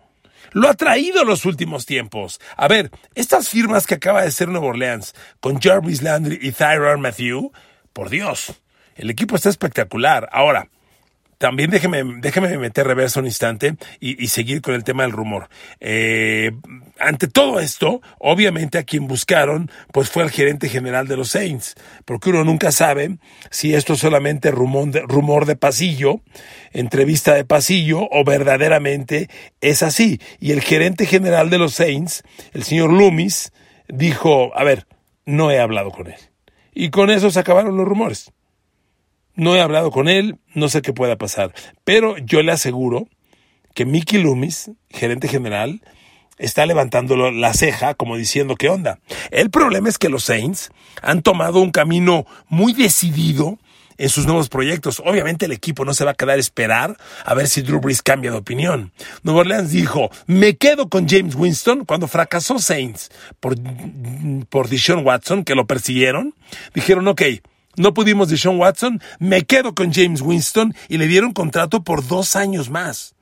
lo 0.53 0.69
ha 0.69 0.75
traído 0.75 1.25
los 1.25 1.45
últimos 1.45 1.87
tiempos. 1.87 2.41
A 2.57 2.69
ver, 2.69 2.93
estas 3.17 3.49
firmas 3.49 3.85
que 3.85 3.97
acaba 3.97 4.23
de 4.23 4.29
hacer 4.29 4.49
Nueva 4.49 4.69
Orleans 4.69 5.13
con 5.41 5.61
Jarvis 5.61 6.03
Landry 6.03 6.39
y 6.41 6.53
Thyron 6.53 7.01
Matthew, 7.01 7.51
por 7.93 8.11
Dios, 8.11 8.63
el 8.95 9.11
equipo 9.11 9.35
está 9.35 9.49
espectacular. 9.49 10.29
Ahora, 10.33 10.69
también 11.39 11.71
déjeme, 11.71 12.03
déjeme 12.19 12.59
meter 12.59 12.87
reverso 12.87 13.21
un 13.21 13.27
instante 13.27 13.77
y, 14.01 14.27
seguir 14.27 14.61
con 14.61 14.75
el 14.75 14.85
tema 14.85 15.05
del 15.05 15.13
rumor. 15.13 15.49
Eh, 15.79 16.51
ante 16.99 17.29
todo 17.29 17.61
esto, 17.61 18.03
obviamente 18.19 18.77
a 18.77 18.83
quien 18.83 19.07
buscaron, 19.07 19.71
pues 19.93 20.11
fue 20.11 20.25
el 20.25 20.31
gerente 20.31 20.69
general 20.69 21.07
de 21.07 21.17
los 21.17 21.31
Saints, 21.31 21.77
porque 22.05 22.31
uno 22.31 22.45
nunca 22.45 22.73
sabe 22.73 23.19
si 23.51 23.75
esto 23.75 23.93
es 23.93 24.01
solamente 24.01 24.51
rumor 24.51 24.91
de, 24.91 25.01
rumor 25.03 25.47
de 25.47 25.55
pasillo, 25.55 26.21
entrevista 26.73 27.35
de 27.35 27.45
pasillo, 27.45 28.09
o 28.11 28.25
verdaderamente 28.25 29.31
es 29.61 29.85
así. 29.85 30.21
Y 30.41 30.51
el 30.51 30.61
gerente 30.61 31.07
general 31.07 31.51
de 31.51 31.59
los 31.59 31.75
Saints, 31.75 32.25
el 32.53 32.65
señor 32.65 32.93
Loomis, 32.93 33.53
dijo, 33.87 34.57
a 34.57 34.65
ver, 34.65 34.87
no 35.25 35.53
he 35.53 35.61
hablado 35.61 35.93
con 35.93 36.09
él. 36.09 36.19
Y 36.75 36.91
con 36.91 37.11
eso 37.11 37.31
se 37.31 37.41
acabaron 37.41 37.77
los 37.77 37.87
rumores. 37.87 38.33
No 39.39 39.55
he 39.55 39.61
hablado 39.61 39.93
con 39.93 40.09
él, 40.09 40.37
no 40.55 40.69
sé 40.69 40.83
qué 40.83 40.93
pueda 40.93 41.17
pasar, 41.17 41.55
pero 41.85 42.19
yo 42.19 42.43
le 42.43 42.51
aseguro 42.51 43.07
que 43.73 43.85
Mickey 43.85 44.21
Loomis, 44.21 44.73
gerente 44.91 45.29
general, 45.29 45.81
está 46.39 46.67
levantando 46.67 47.17
la 47.31 47.55
ceja 47.55 47.95
como 47.95 48.17
diciendo 48.17 48.57
qué 48.57 48.69
onda. 48.69 48.99
El 49.31 49.51
problema 49.51 49.89
es 49.89 49.97
que 49.97 50.09
los 50.09 50.25
Saints 50.25 50.71
han 51.03 51.23
tomado 51.23 51.61
un 51.61 51.71
camino 51.71 52.27
muy 52.49 52.73
decidido 52.73 53.61
en 53.97 54.09
sus 54.09 54.27
nuevos 54.27 54.49
proyectos. 54.49 55.01
Obviamente 55.07 55.47
el 55.47 55.53
equipo 55.53 55.85
no 55.85 55.95
se 55.95 56.05
va 56.05 56.11
a 56.11 56.15
quedar 56.15 56.37
a 56.37 56.41
esperar 56.41 56.97
a 57.25 57.35
ver 57.35 57.47
si 57.47 57.63
Drew 57.63 57.79
Brees 57.79 58.03
cambia 58.03 58.33
de 58.33 58.39
opinión. 58.39 58.91
Nueva 59.23 59.43
Orleans 59.43 59.71
dijo, 59.71 60.11
me 60.27 60.57
quedo 60.57 60.89
con 60.89 61.09
James 61.09 61.37
Winston 61.37 61.85
cuando 61.85 62.09
fracasó 62.09 62.59
Saints 62.59 63.11
por, 63.39 63.55
por 64.49 64.69
Deshaun 64.69 65.07
Watson, 65.07 65.45
que 65.45 65.55
lo 65.55 65.67
persiguieron. 65.69 66.35
Dijeron, 66.75 67.07
ok, 67.07 67.23
no 67.79 67.95
pudimos 67.95 68.29
de 68.29 68.37
Sean 68.37 68.59
Watson, 68.59 69.01
me 69.19 69.43
quedo 69.45 69.75
con 69.75 69.93
James 69.93 70.21
Winston 70.21 70.75
y 70.89 70.99
le 70.99 71.07
dieron 71.07 71.33
contrato 71.33 71.83
por 71.83 72.07
dos 72.07 72.37
años 72.37 72.71
más. 72.71 73.15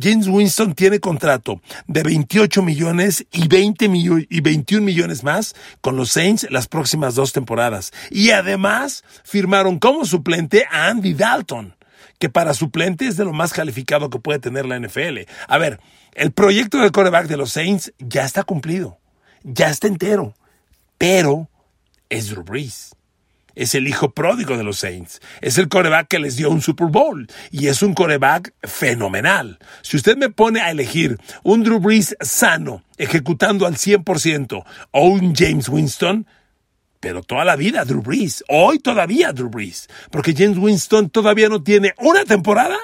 James 0.00 0.26
Winston 0.26 0.74
tiene 0.74 1.00
contrato 1.00 1.60
de 1.86 2.02
28 2.02 2.62
millones 2.62 3.26
y, 3.30 3.46
20 3.48 3.90
y 4.30 4.40
21 4.40 4.84
millones 4.84 5.22
más 5.22 5.54
con 5.80 5.96
los 5.96 6.10
Saints 6.10 6.46
las 6.50 6.66
próximas 6.66 7.14
dos 7.14 7.32
temporadas. 7.32 7.92
Y 8.10 8.30
además 8.30 9.04
firmaron 9.24 9.78
como 9.78 10.04
suplente 10.04 10.64
a 10.70 10.88
Andy 10.88 11.14
Dalton, 11.14 11.76
que 12.18 12.30
para 12.30 12.54
suplente 12.54 13.06
es 13.06 13.16
de 13.16 13.24
lo 13.24 13.32
más 13.32 13.52
calificado 13.52 14.08
que 14.08 14.18
puede 14.18 14.38
tener 14.38 14.64
la 14.66 14.78
NFL. 14.78 15.20
A 15.46 15.58
ver, 15.58 15.80
el 16.14 16.32
proyecto 16.32 16.78
del 16.78 16.92
coreback 16.92 17.26
de 17.26 17.36
los 17.36 17.52
Saints 17.52 17.92
ya 17.98 18.24
está 18.24 18.44
cumplido, 18.44 18.98
ya 19.42 19.68
está 19.68 19.88
entero, 19.88 20.34
pero 20.96 21.48
es 22.08 22.30
Drew 22.30 22.44
Brees 22.44 22.94
es 23.54 23.74
el 23.74 23.88
hijo 23.88 24.10
pródigo 24.12 24.56
de 24.56 24.64
los 24.64 24.78
Saints. 24.78 25.20
Es 25.40 25.58
el 25.58 25.68
coreback 25.68 26.08
que 26.08 26.18
les 26.18 26.36
dio 26.36 26.50
un 26.50 26.62
Super 26.62 26.88
Bowl. 26.88 27.26
Y 27.50 27.68
es 27.68 27.82
un 27.82 27.94
coreback 27.94 28.54
fenomenal. 28.62 29.58
Si 29.82 29.96
usted 29.96 30.16
me 30.16 30.30
pone 30.30 30.60
a 30.60 30.70
elegir 30.70 31.18
un 31.42 31.62
Drew 31.62 31.80
Brees 31.80 32.16
sano, 32.20 32.84
ejecutando 32.96 33.66
al 33.66 33.76
100%, 33.76 34.64
o 34.90 35.04
un 35.06 35.34
James 35.34 35.68
Winston, 35.68 36.26
pero 37.00 37.22
toda 37.22 37.44
la 37.44 37.56
vida 37.56 37.84
Drew 37.84 38.00
Brees. 38.00 38.44
Hoy 38.48 38.78
todavía 38.78 39.32
Drew 39.32 39.50
Brees. 39.50 39.88
Porque 40.10 40.34
James 40.36 40.58
Winston 40.58 41.10
todavía 41.10 41.48
no 41.48 41.62
tiene 41.62 41.94
una 41.98 42.24
temporada 42.24 42.78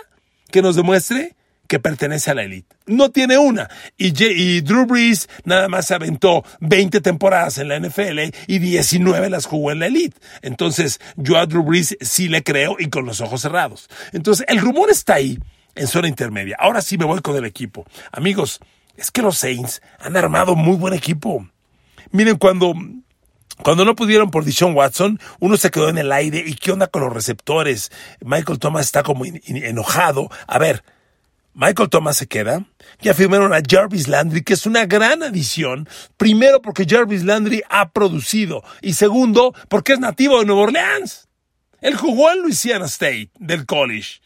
que 0.51 0.61
nos 0.61 0.75
demuestre 0.75 1.37
que 1.69 1.79
pertenece 1.79 2.31
a 2.31 2.35
la 2.35 2.43
élite. 2.43 2.75
No 2.87 3.11
tiene 3.11 3.39
una. 3.39 3.69
Y, 3.97 4.61
Drew 4.63 4.87
Brees 4.87 5.29
nada 5.45 5.69
más 5.69 5.87
se 5.87 5.95
aventó 5.95 6.43
20 6.61 7.01
temporadas 7.01 7.59
en 7.59 7.69
la 7.69 7.79
NFL 7.79 8.35
y 8.47 8.59
19 8.59 9.31
las 9.31 9.45
jugó 9.45 9.71
en 9.71 9.81
la 9.81 9.87
élite. 9.87 10.19
Entonces, 10.43 10.99
yo 11.17 11.39
a 11.39 11.47
Drew 11.47 11.63
Brees 11.63 11.97
sí 12.01 12.29
le 12.29 12.43
creo 12.43 12.77
y 12.79 12.89
con 12.89 13.05
los 13.05 13.21
ojos 13.21 13.43
cerrados. 13.43 13.89
Entonces, 14.13 14.47
el 14.49 14.59
rumor 14.59 14.91
está 14.91 15.15
ahí. 15.15 15.39
en 15.75 15.87
zona 15.87 16.09
intermedia. 16.09 16.57
Ahora 16.59 16.83
sí 16.83 16.99
me 16.99 17.05
voy 17.05 17.21
con 17.21 17.37
el 17.37 17.45
equipo. 17.45 17.87
Amigos, 18.11 18.59
es 18.97 19.13
que 19.13 19.23
los 19.23 19.39
Saints 19.39 19.81
han 20.01 20.17
armado 20.17 20.57
muy 20.57 20.77
buen 20.77 20.93
equipo. 20.93 21.47
Miren, 22.11 22.37
cuando 22.37 22.75
cuando 23.63 23.85
no 23.85 23.95
pudieron 23.95 24.31
por 24.31 24.45
Dishon 24.45 24.75
Watson, 24.75 25.21
uno 25.41 25.57
se 25.57 25.71
quedó 25.71 25.89
en 25.89 25.99
el 25.99 26.11
aire. 26.13 26.43
¿Y 26.45 26.55
qué 26.55 26.73
onda 26.73 26.87
con 26.87 27.03
los 27.03 27.13
receptores? 27.13 27.91
Michael 28.21 28.59
Thomas 28.59 28.87
está 28.87 29.03
como 29.03 29.25
enojado. 29.25 30.31
A 30.47 30.59
ver, 30.59 30.83
Michael 31.61 31.89
Thomas 31.89 32.17
se 32.17 32.29
queda. 32.29 32.65
Ya 33.01 33.15
firmaron 33.15 33.53
a 33.53 33.61
Jarvis 33.69 34.07
Landry, 34.07 34.45
que 34.45 34.53
es 34.55 34.65
una 34.65 34.87
gran 34.87 35.25
adición. 35.25 35.89
Primero, 36.17 36.63
porque 36.63 36.87
Jarvis 36.89 37.25
Landry 37.25 37.65
ha 37.69 37.91
producido. 37.91 38.63
Y 38.81 38.93
segundo, 38.93 39.53
porque 39.69 39.95
es 39.95 39.99
nativo 39.99 40.39
de 40.39 40.47
Nueva 40.47 40.63
Orleans. 40.63 41.27
Él 41.81 41.97
jugó 41.97 42.31
en 42.31 42.43
Louisiana 42.43 42.87
State 42.87 43.33
del 43.41 43.67
college. 43.67 44.21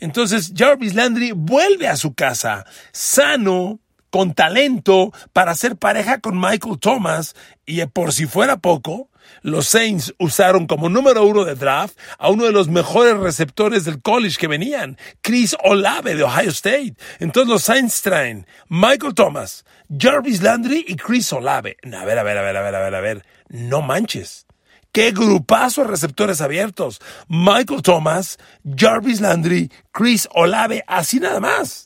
Entonces, 0.00 0.52
Jarvis 0.56 0.94
Landry 0.94 1.30
vuelve 1.30 1.86
a 1.86 1.94
su 1.94 2.12
casa, 2.12 2.66
sano, 2.90 3.78
con 4.10 4.34
talento 4.34 5.12
para 5.32 5.54
ser 5.54 5.76
pareja 5.76 6.18
con 6.18 6.40
Michael 6.40 6.80
Thomas 6.80 7.36
y 7.66 7.84
por 7.86 8.12
si 8.12 8.26
fuera 8.26 8.56
poco, 8.56 9.10
los 9.42 9.66
Saints 9.68 10.14
usaron 10.18 10.66
como 10.66 10.88
número 10.88 11.24
uno 11.24 11.44
de 11.44 11.54
draft 11.54 11.98
a 12.18 12.30
uno 12.30 12.44
de 12.44 12.52
los 12.52 12.68
mejores 12.68 13.16
receptores 13.16 13.84
del 13.84 14.02
college 14.02 14.36
que 14.38 14.48
venían, 14.48 14.98
Chris 15.22 15.56
Olave 15.62 16.14
de 16.14 16.22
Ohio 16.24 16.50
State. 16.50 16.94
Entonces 17.18 17.48
los 17.48 17.62
Saints 17.62 18.02
traen 18.02 18.46
Michael 18.68 19.14
Thomas, 19.14 19.64
Jarvis 19.96 20.42
Landry 20.42 20.84
y 20.88 20.96
Chris 20.96 21.32
Olave. 21.32 21.76
A 21.84 22.04
ver, 22.04 22.18
a 22.18 22.22
ver, 22.22 22.38
a 22.38 22.42
ver, 22.42 22.56
a 22.56 22.62
ver, 22.62 22.74
a 22.74 22.80
ver, 22.80 22.94
a 22.94 23.00
ver. 23.00 23.26
No 23.48 23.82
manches. 23.82 24.46
¡Qué 24.92 25.10
grupazo 25.10 25.82
de 25.82 25.88
receptores 25.88 26.40
abiertos! 26.40 27.00
Michael 27.26 27.82
Thomas, 27.82 28.38
Jarvis 28.76 29.20
Landry, 29.20 29.68
Chris 29.90 30.28
Olave, 30.32 30.84
así 30.86 31.18
nada 31.18 31.40
más. 31.40 31.83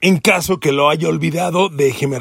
En 0.00 0.18
caso 0.18 0.60
que 0.60 0.70
lo 0.70 0.90
haya 0.90 1.08
olvidado, 1.08 1.68
déjeme 1.68 2.18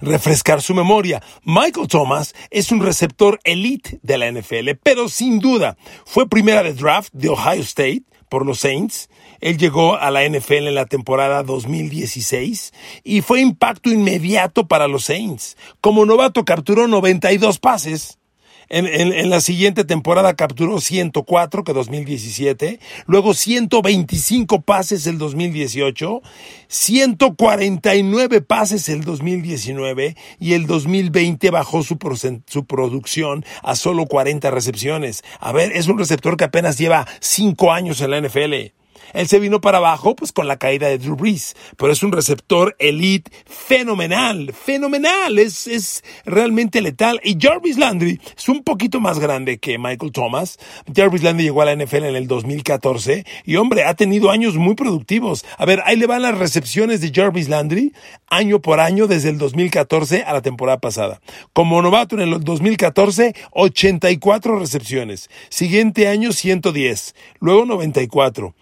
refrescar 0.00 0.62
su 0.62 0.74
memoria. 0.74 1.20
Michael 1.42 1.88
Thomas 1.88 2.34
es 2.50 2.70
un 2.70 2.80
receptor 2.80 3.40
elite 3.42 3.98
de 4.02 4.18
la 4.18 4.30
NFL, 4.30 4.78
pero 4.80 5.08
sin 5.08 5.40
duda 5.40 5.76
fue 6.06 6.28
primera 6.28 6.62
de 6.62 6.74
draft 6.74 7.12
de 7.12 7.30
Ohio 7.30 7.62
State 7.62 8.04
por 8.28 8.46
los 8.46 8.60
Saints. 8.60 9.10
Él 9.40 9.58
llegó 9.58 9.96
a 9.96 10.12
la 10.12 10.26
NFL 10.26 10.68
en 10.68 10.76
la 10.76 10.86
temporada 10.86 11.42
2016 11.42 12.72
y 13.02 13.22
fue 13.22 13.40
impacto 13.40 13.90
inmediato 13.90 14.68
para 14.68 14.86
los 14.86 15.04
Saints. 15.04 15.56
Como 15.80 16.06
novato 16.06 16.44
capturó 16.44 16.86
92 16.86 17.58
pases 17.58 18.20
en, 18.68 19.30
la 19.30 19.40
siguiente 19.40 19.84
temporada 19.84 20.34
capturó 20.34 20.80
104, 20.80 21.64
que 21.64 21.72
2017. 21.72 22.80
Luego 23.06 23.34
125 23.34 24.62
pases 24.62 25.06
el 25.06 25.18
2018. 25.18 26.22
149 26.68 28.40
pases 28.40 28.88
el 28.88 29.04
2019. 29.04 30.16
Y 30.38 30.54
el 30.54 30.66
2020 30.66 31.50
bajó 31.50 31.82
su, 31.82 31.98
su 32.46 32.64
producción 32.64 33.44
a 33.62 33.76
solo 33.76 34.06
40 34.06 34.50
recepciones. 34.50 35.22
A 35.40 35.52
ver, 35.52 35.72
es 35.72 35.88
un 35.88 35.98
receptor 35.98 36.36
que 36.36 36.44
apenas 36.44 36.78
lleva 36.78 37.06
5 37.20 37.72
años 37.72 38.00
en 38.00 38.10
la 38.10 38.20
NFL. 38.20 38.81
Él 39.12 39.28
se 39.28 39.38
vino 39.38 39.60
para 39.60 39.78
abajo 39.78 40.16
pues 40.16 40.32
con 40.32 40.48
la 40.48 40.56
caída 40.56 40.88
de 40.88 40.98
Drew 40.98 41.16
Brees, 41.16 41.54
pero 41.76 41.92
es 41.92 42.02
un 42.02 42.12
receptor 42.12 42.76
elite 42.78 43.30
fenomenal, 43.46 44.52
fenomenal, 44.52 45.38
es, 45.38 45.66
es 45.66 46.04
realmente 46.24 46.80
letal. 46.80 47.20
Y 47.24 47.36
Jarvis 47.40 47.78
Landry 47.78 48.20
es 48.36 48.48
un 48.48 48.62
poquito 48.62 49.00
más 49.00 49.18
grande 49.18 49.58
que 49.58 49.78
Michael 49.78 50.12
Thomas. 50.12 50.58
Jarvis 50.94 51.22
Landry 51.22 51.44
llegó 51.44 51.62
a 51.62 51.66
la 51.66 51.76
NFL 51.76 52.04
en 52.04 52.16
el 52.16 52.26
2014 52.26 53.24
y 53.44 53.56
hombre, 53.56 53.84
ha 53.84 53.94
tenido 53.94 54.30
años 54.30 54.56
muy 54.56 54.74
productivos. 54.74 55.44
A 55.58 55.64
ver, 55.64 55.82
ahí 55.84 55.96
le 55.96 56.06
van 56.06 56.22
las 56.22 56.38
recepciones 56.38 57.00
de 57.00 57.12
Jarvis 57.14 57.48
Landry 57.48 57.92
año 58.28 58.60
por 58.60 58.80
año 58.80 59.06
desde 59.06 59.28
el 59.28 59.38
2014 59.38 60.22
a 60.24 60.32
la 60.32 60.40
temporada 60.40 60.78
pasada. 60.78 61.20
Como 61.52 61.82
novato 61.82 62.16
en 62.16 62.22
el 62.22 62.42
2014, 62.42 63.34
84 63.50 64.58
recepciones. 64.58 65.28
Siguiente 65.50 66.08
año, 66.08 66.32
110. 66.32 67.14
Luego 67.40 67.66
94. 67.66 68.54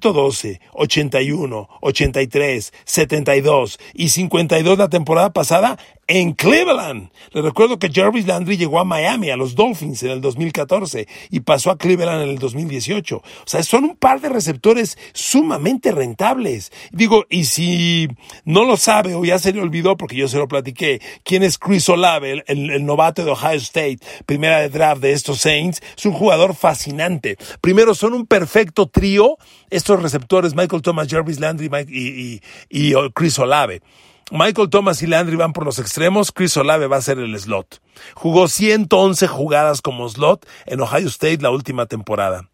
112, 0.00 0.60
81, 0.72 1.68
83, 1.80 2.72
72 2.84 3.80
y 3.94 4.08
52 4.08 4.78
la 4.78 4.88
temporada 4.88 5.32
pasada 5.32 5.78
en 6.08 6.32
Cleveland. 6.32 7.10
Le 7.32 7.42
recuerdo 7.42 7.78
que 7.78 7.90
Jarvis 7.92 8.26
Landry 8.26 8.56
llegó 8.56 8.80
a 8.80 8.84
Miami, 8.84 9.30
a 9.30 9.36
los 9.36 9.54
Dolphins 9.54 10.02
en 10.02 10.10
el 10.10 10.20
2014 10.22 11.06
y 11.30 11.40
pasó 11.40 11.70
a 11.70 11.76
Cleveland 11.76 12.22
en 12.22 12.30
el 12.30 12.38
2018. 12.38 13.16
O 13.18 13.22
sea, 13.44 13.62
son 13.62 13.84
un 13.84 13.96
par 13.96 14.20
de 14.20 14.30
receptores 14.30 14.98
sumamente 15.12 15.92
rentables. 15.92 16.72
Digo, 16.90 17.26
y 17.28 17.44
si 17.44 18.08
no 18.44 18.64
lo 18.64 18.78
sabe 18.78 19.14
o 19.14 19.24
ya 19.24 19.38
se 19.38 19.52
le 19.52 19.60
olvidó 19.60 19.96
porque 19.96 20.16
yo 20.16 20.28
se 20.28 20.38
lo 20.38 20.48
platiqué, 20.48 21.00
quién 21.24 21.42
es 21.42 21.58
Chris 21.58 21.88
Olave, 21.90 22.42
el, 22.46 22.86
novato 22.86 23.24
de 23.24 23.30
Ohio 23.30 23.58
State, 23.58 23.98
primera 24.24 24.60
de 24.60 24.70
draft 24.70 25.02
de 25.02 25.12
estos 25.12 25.40
Saints, 25.40 25.82
es 25.96 26.06
un 26.06 26.12
jugador 26.12 26.54
fascinante. 26.54 27.36
Primero, 27.60 27.94
son 27.94 28.14
un 28.14 28.26
perfecto 28.26 28.86
trío 28.86 29.36
estos 29.68 30.02
receptores, 30.02 30.54
Michael 30.54 30.80
Thomas, 30.80 31.08
Jarvis 31.08 31.38
Landry 31.38 31.68
y, 31.88 32.40
y, 32.70 32.90
y 32.90 32.94
Chris 33.12 33.38
Olave. 33.38 33.82
Michael 34.30 34.68
Thomas 34.68 35.02
y 35.02 35.06
Landry 35.06 35.36
van 35.36 35.52
por 35.52 35.64
los 35.64 35.78
extremos, 35.78 36.32
Chris 36.32 36.56
Olave 36.56 36.86
va 36.86 36.96
a 36.96 37.02
ser 37.02 37.18
el 37.18 37.38
slot. 37.38 37.80
Jugó 38.14 38.48
111 38.48 39.26
jugadas 39.26 39.80
como 39.80 40.08
slot 40.08 40.46
en 40.66 40.80
Ohio 40.80 41.08
State 41.08 41.38
la 41.40 41.50
última 41.50 41.86
temporada. 41.86 42.48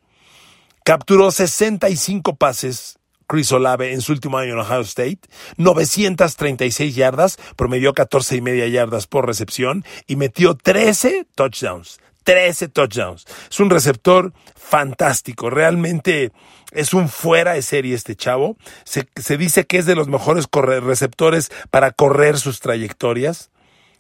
Capturó 0.85 1.31
65 1.31 2.37
pases 2.37 2.99
Chris 3.27 3.51
Olave 3.53 3.93
en 3.93 4.03
su 4.03 4.13
último 4.13 4.39
año 4.39 4.53
en 4.53 4.61
Ohio 4.61 4.83
State, 4.83 5.21
936 5.57 6.95
yardas, 6.95 7.39
promedió 7.57 7.95
14 7.95 8.37
y 8.37 8.41
media 8.41 8.69
yardas 8.69 9.07
por 9.07 9.27
recepción 9.27 9.85
y 10.07 10.17
metió 10.17 10.55
13 10.55 11.27
touchdowns. 11.35 11.99
13 12.25 12.69
touchdowns. 12.69 13.27
Es 13.51 13.61
un 13.61 13.71
receptor 13.71 14.33
fantástico, 14.57 15.51
realmente 15.51 16.33
es 16.73 16.93
un 16.93 17.09
fuera 17.09 17.55
de 17.55 17.63
serie 17.63 17.95
este 17.95 18.17
chavo. 18.17 18.57
Se, 18.85 19.07
dice 19.37 19.65
que 19.65 19.79
es 19.79 19.87
de 19.87 19.95
los 19.95 20.09
mejores 20.09 20.47
receptores 20.83 21.51
para 21.71 21.93
correr 21.93 22.39
sus 22.39 22.61
trayectorias 22.61 23.51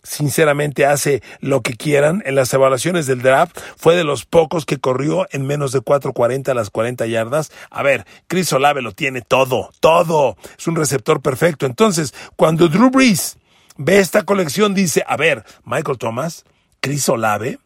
sinceramente 0.02 0.84
hace 0.84 1.22
lo 1.40 1.62
que 1.62 1.74
quieran. 1.74 2.22
En 2.26 2.34
las 2.34 2.52
evaluaciones 2.52 3.06
del 3.06 3.22
draft 3.22 3.58
fue 3.76 3.96
de 3.96 4.04
los 4.04 4.26
pocos 4.26 4.66
que 4.66 4.78
corrió 4.78 5.26
en 5.32 5.46
menos 5.46 5.72
de 5.72 5.80
4.40 5.80 6.50
a 6.50 6.54
las 6.54 6.68
40 6.68 7.06
yardas. 7.06 7.50
A 7.70 7.82
ver, 7.82 8.04
Chris 8.26 8.52
Olave 8.52 8.82
lo 8.82 8.92
tiene 8.92 9.22
todo, 9.22 9.70
todo. 9.80 10.36
Es 10.58 10.66
un 10.66 10.76
receptor 10.76 11.22
perfecto. 11.22 11.64
Entonces, 11.64 12.14
cuando 12.36 12.68
Drew 12.68 12.90
Brees 12.90 13.38
ve 13.78 13.98
esta 13.98 14.24
colección, 14.24 14.74
dice, 14.74 15.02
a 15.06 15.16
ver, 15.16 15.42
Michael 15.64 15.96
Thomas, 15.96 16.44
Chris 16.80 17.08
Olave, 17.08 17.58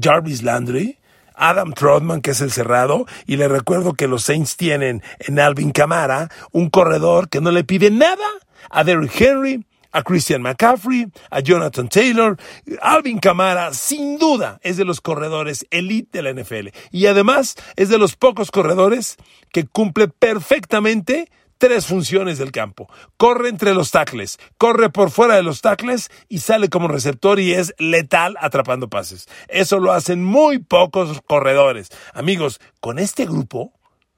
Jarvis 0.00 0.42
Landry, 0.42 0.98
Adam 1.34 1.72
Trotman, 1.72 2.20
que 2.20 2.30
es 2.32 2.40
el 2.40 2.50
cerrado, 2.50 3.06
y 3.26 3.36
le 3.36 3.48
recuerdo 3.48 3.94
que 3.94 4.08
los 4.08 4.24
Saints 4.24 4.56
tienen 4.56 5.02
en 5.18 5.38
Alvin 5.38 5.72
Kamara 5.72 6.30
un 6.52 6.70
corredor 6.70 7.28
que 7.28 7.40
no 7.40 7.50
le 7.50 7.64
pide 7.64 7.90
nada 7.90 8.26
a 8.70 8.84
Derrick 8.84 9.20
Henry, 9.20 9.64
a 9.94 10.02
Christian 10.02 10.42
McCaffrey, 10.42 11.06
a 11.30 11.40
Jonathan 11.40 11.88
Taylor. 11.88 12.36
Alvin 12.82 13.20
Kamara, 13.20 13.72
sin 13.72 14.18
duda, 14.18 14.58
es 14.62 14.76
de 14.76 14.84
los 14.84 15.00
corredores 15.00 15.66
elite 15.70 16.18
de 16.18 16.22
la 16.22 16.42
NFL. 16.42 16.68
Y 16.90 17.06
además 17.06 17.54
es 17.76 17.88
de 17.88 17.98
los 17.98 18.16
pocos 18.16 18.50
corredores 18.50 19.16
que 19.52 19.66
cumple 19.66 20.08
perfectamente 20.08 21.30
tres 21.64 21.86
funciones 21.86 22.36
del 22.36 22.52
campo. 22.52 22.90
Corre 23.16 23.48
entre 23.48 23.72
los 23.72 23.90
tackles, 23.90 24.38
corre 24.58 24.90
por 24.90 25.10
fuera 25.10 25.36
de 25.36 25.42
los 25.42 25.62
tackles 25.62 26.10
y 26.28 26.40
sale 26.40 26.68
como 26.68 26.88
receptor 26.88 27.40
y 27.40 27.54
es 27.54 27.72
letal 27.78 28.36
atrapando 28.38 28.90
pases. 28.90 29.28
Eso 29.48 29.78
lo 29.78 29.92
hacen 29.92 30.22
muy 30.22 30.58
pocos 30.58 31.22
corredores. 31.26 31.88
Amigos, 32.12 32.60
con 32.80 32.98
este 32.98 33.24
grupo, 33.24 33.72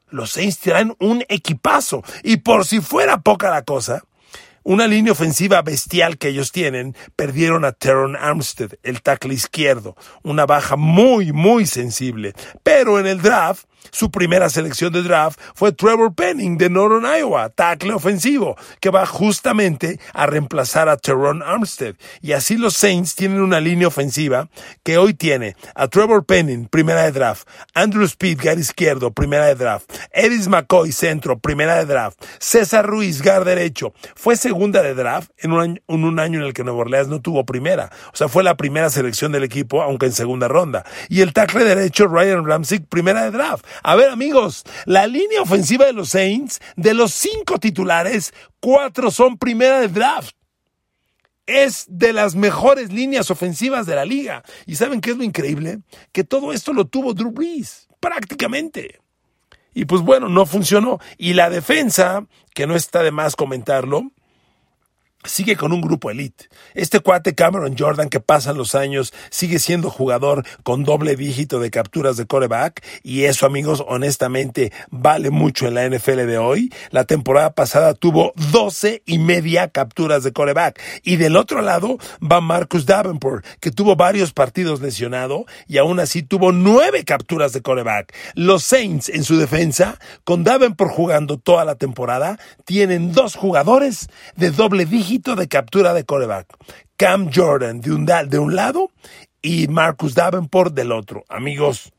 los 0.09 0.33
Saints 0.33 0.59
traen 0.59 0.97
un 0.99 1.25
equipazo. 1.29 2.03
Y 2.25 2.39
por 2.39 2.67
si 2.67 2.81
fuera 2.81 3.21
poca 3.21 3.49
la 3.49 3.63
cosa, 3.63 4.03
una 4.65 4.89
línea 4.89 5.13
ofensiva 5.13 5.63
bestial 5.63 6.19
que 6.19 6.31
ellos 6.31 6.51
tienen, 6.51 6.97
perdieron 7.15 7.65
a 7.65 7.71
Teron 7.71 8.17
Armstead, 8.17 8.73
el 8.83 9.03
tackle 9.03 9.35
izquierdo, 9.35 9.95
una 10.25 10.47
baja 10.47 10.75
muy, 10.75 11.31
muy 11.31 11.65
sensible. 11.65 12.33
Pero 12.65 12.99
en 12.99 13.07
el 13.07 13.23
draft, 13.23 13.67
su 13.91 14.11
primera 14.11 14.49
selección 14.49 14.93
de 14.93 15.03
draft 15.03 15.39
fue 15.55 15.73
Trevor 15.73 16.15
Penning 16.15 16.59
de 16.59 16.71
Northern 16.71 17.07
Iowa, 17.19 17.49
tackle 17.51 17.95
ofensivo, 17.95 18.57
que 18.81 18.91
va 18.91 19.07
justamente 19.07 20.01
a 20.13 20.27
reemplazar 20.27 20.89
a 20.89 20.97
Teron 20.97 21.43
Armstead. 21.43 21.97
Y 22.21 22.33
así 22.33 22.57
los 22.57 22.75
Saints 22.75 23.15
tienen 23.15 23.41
una 23.41 23.61
línea 23.61 23.89
ofensiva 23.89 24.49
que 24.83 24.99
hoy 24.99 25.15
tiene 25.15 25.57
a 25.75 25.89
Trevor 25.89 26.25
Penning, 26.25 26.67
primera 26.67 27.05
de 27.05 27.13
draft, 27.13 27.49
Andrew 27.75 28.05
Speed, 28.05 28.41
guard 28.43 28.59
izquierdo, 28.59 29.13
primera 29.13 29.47
de 29.47 29.55
draft, 29.55 29.91
Edis 30.13 30.49
McCoy, 30.49 30.93
centro, 30.93 31.39
primera 31.39 31.77
de 31.77 31.87
draft, 31.87 32.23
César 32.39 32.87
Ruiz, 32.87 33.23
guard 33.23 33.45
derecho, 33.45 33.93
fue 34.15 34.37
segunda 34.37 34.83
de 34.83 34.95
draft 34.95 35.31
en 35.39 35.53
un, 35.53 35.61
año, 35.61 35.81
en 35.89 36.05
un 36.05 36.19
año 36.19 36.41
en 36.41 36.47
el 36.47 36.55
que 36.55 36.65
Nueva 36.65 36.81
Orleans 36.81 37.09
no 37.09 37.21
tuvo 37.21 37.45
primera. 37.45 37.91
O 38.13 38.17
sea, 38.17 38.29
fue 38.29 38.43
la 38.43 38.57
primera 38.57 38.91
selección 38.91 39.33
del 39.33 39.45
equipo, 39.45 39.83
aunque 39.83 40.07
en 40.07 40.13
segunda 40.13 40.49
ronda. 40.49 40.85
Y 41.09 41.21
el 41.21 41.33
tackle 41.33 41.65
derecho, 41.65 42.07
Ryan 42.07 42.45
Ramsey, 42.45 42.81
primera 42.81 43.25
de 43.25 43.31
draft. 43.31 43.65
A 43.83 43.97
ver, 43.97 44.11
amigos, 44.11 44.65
la 44.85 45.07
línea 45.07 45.43
ofensiva 45.43 45.87
de 45.87 45.93
los 45.93 46.11
Saints, 46.11 46.61
de 46.77 46.95
los 46.95 47.13
cinco 47.13 47.59
titulares, 47.59 48.33
cuatro 48.61 49.11
son 49.11 49.39
primera 49.39 49.81
de 49.81 49.89
draft 49.89 50.37
es 51.47 51.87
de 51.89 52.13
las 52.13 52.35
mejores 52.35 52.93
líneas 52.93 53.31
ofensivas 53.31 53.87
de 53.87 53.95
la 53.95 54.05
liga. 54.05 54.43
¿Y 54.67 54.77
saben 54.77 55.01
qué 55.01 55.13
es 55.13 55.17
lo 55.17 55.25
increíble? 55.25 55.79
Que 56.13 56.25
todo 56.25 56.53
esto 56.53 56.73
lo 56.73 56.87
tuvo 56.87 57.15
Drew 57.15 57.31
Brees, 57.31 57.89
prácticamente. 58.01 59.01
Y 59.73 59.85
pues 59.85 60.03
bueno, 60.03 60.29
no 60.29 60.45
funcionó. 60.47 60.99
Y 61.17 61.35
la 61.35 61.51
defensa, 61.51 62.27
que 62.55 62.67
no 62.67 62.75
está 62.75 63.03
de 63.03 63.13
más 63.13 63.37
comentarlo, 63.37 64.11
sigue 65.27 65.57
con 65.57 65.73
un 65.73 65.81
grupo 65.81 66.11
elite. 66.11 66.49
Este 66.75 67.01
cuate 67.01 67.35
Cameron 67.35 67.77
Jordan 67.79 68.09
que 68.09 68.21
pasan 68.21 68.57
los 68.57 68.75
años 68.75 69.13
sigue 69.31 69.59
siendo 69.59 69.91
jugador 69.91 70.45
con 70.63 70.85
doble 70.85 71.17
dígito 71.17 71.61
de 71.61 71.71
capturas 71.71 72.17
de 72.17 72.27
coreback 72.27 72.83
y 73.03 73.25
eso 73.25 73.47
amigos 73.47 73.85
honestamente 73.87 74.73
vale 74.91 75.31
mucho 75.31 75.67
en 75.69 75.75
la 75.75 75.89
NFL 75.89 76.27
de 76.27 76.39
hoy. 76.39 76.73
La 76.91 77.05
temporada 77.05 77.55
pasada 77.55 77.95
tuvo 77.95 78.33
12 78.53 79.03
y 79.07 79.19
media 79.19 79.69
capturas 79.69 80.23
de 80.23 80.33
coreback 80.33 80.81
y 81.03 81.17
del 81.17 81.37
otro 81.37 81.63
lado 81.63 81.99
va 82.21 82.41
Marcus 82.41 82.87
Davenport 82.87 83.45
que 83.61 83.71
tuvo 83.71 83.97
varios 83.97 84.33
partidos 84.33 84.81
lesionado 84.81 85.47
y 85.67 85.79
aún 85.79 86.01
así 86.01 86.23
tuvo 86.23 86.53
nueve 86.53 87.05
capturas 87.05 87.53
de 87.53 87.63
coreback. 87.63 88.15
Los 88.35 88.65
Saints 88.65 89.09
en 89.09 89.25
su 89.25 89.37
defensa 89.37 89.99
con 90.25 90.45
Davenport 90.45 90.93
jugando 90.93 91.39
toda 91.39 91.65
la 91.65 91.75
temporada 91.75 92.39
tienen 92.65 93.13
dos 93.13 93.35
jugadores 93.35 94.09
de 94.37 94.51
doble 94.51 94.87
dígito 94.87 95.16
de 95.19 95.49
captura 95.49 95.95
de 95.95 96.05
coreback. 96.05 96.47
Cam 96.97 97.31
Jordan 97.33 97.81
de 97.81 97.93
un, 97.93 98.07
de 98.07 98.39
un 98.39 98.55
lado 98.55 98.91
y 99.43 99.69
Marcus 99.69 100.15
Davenport 100.15 100.75
del 100.75 100.93
otro. 100.93 101.25
Amigos, 101.29 101.93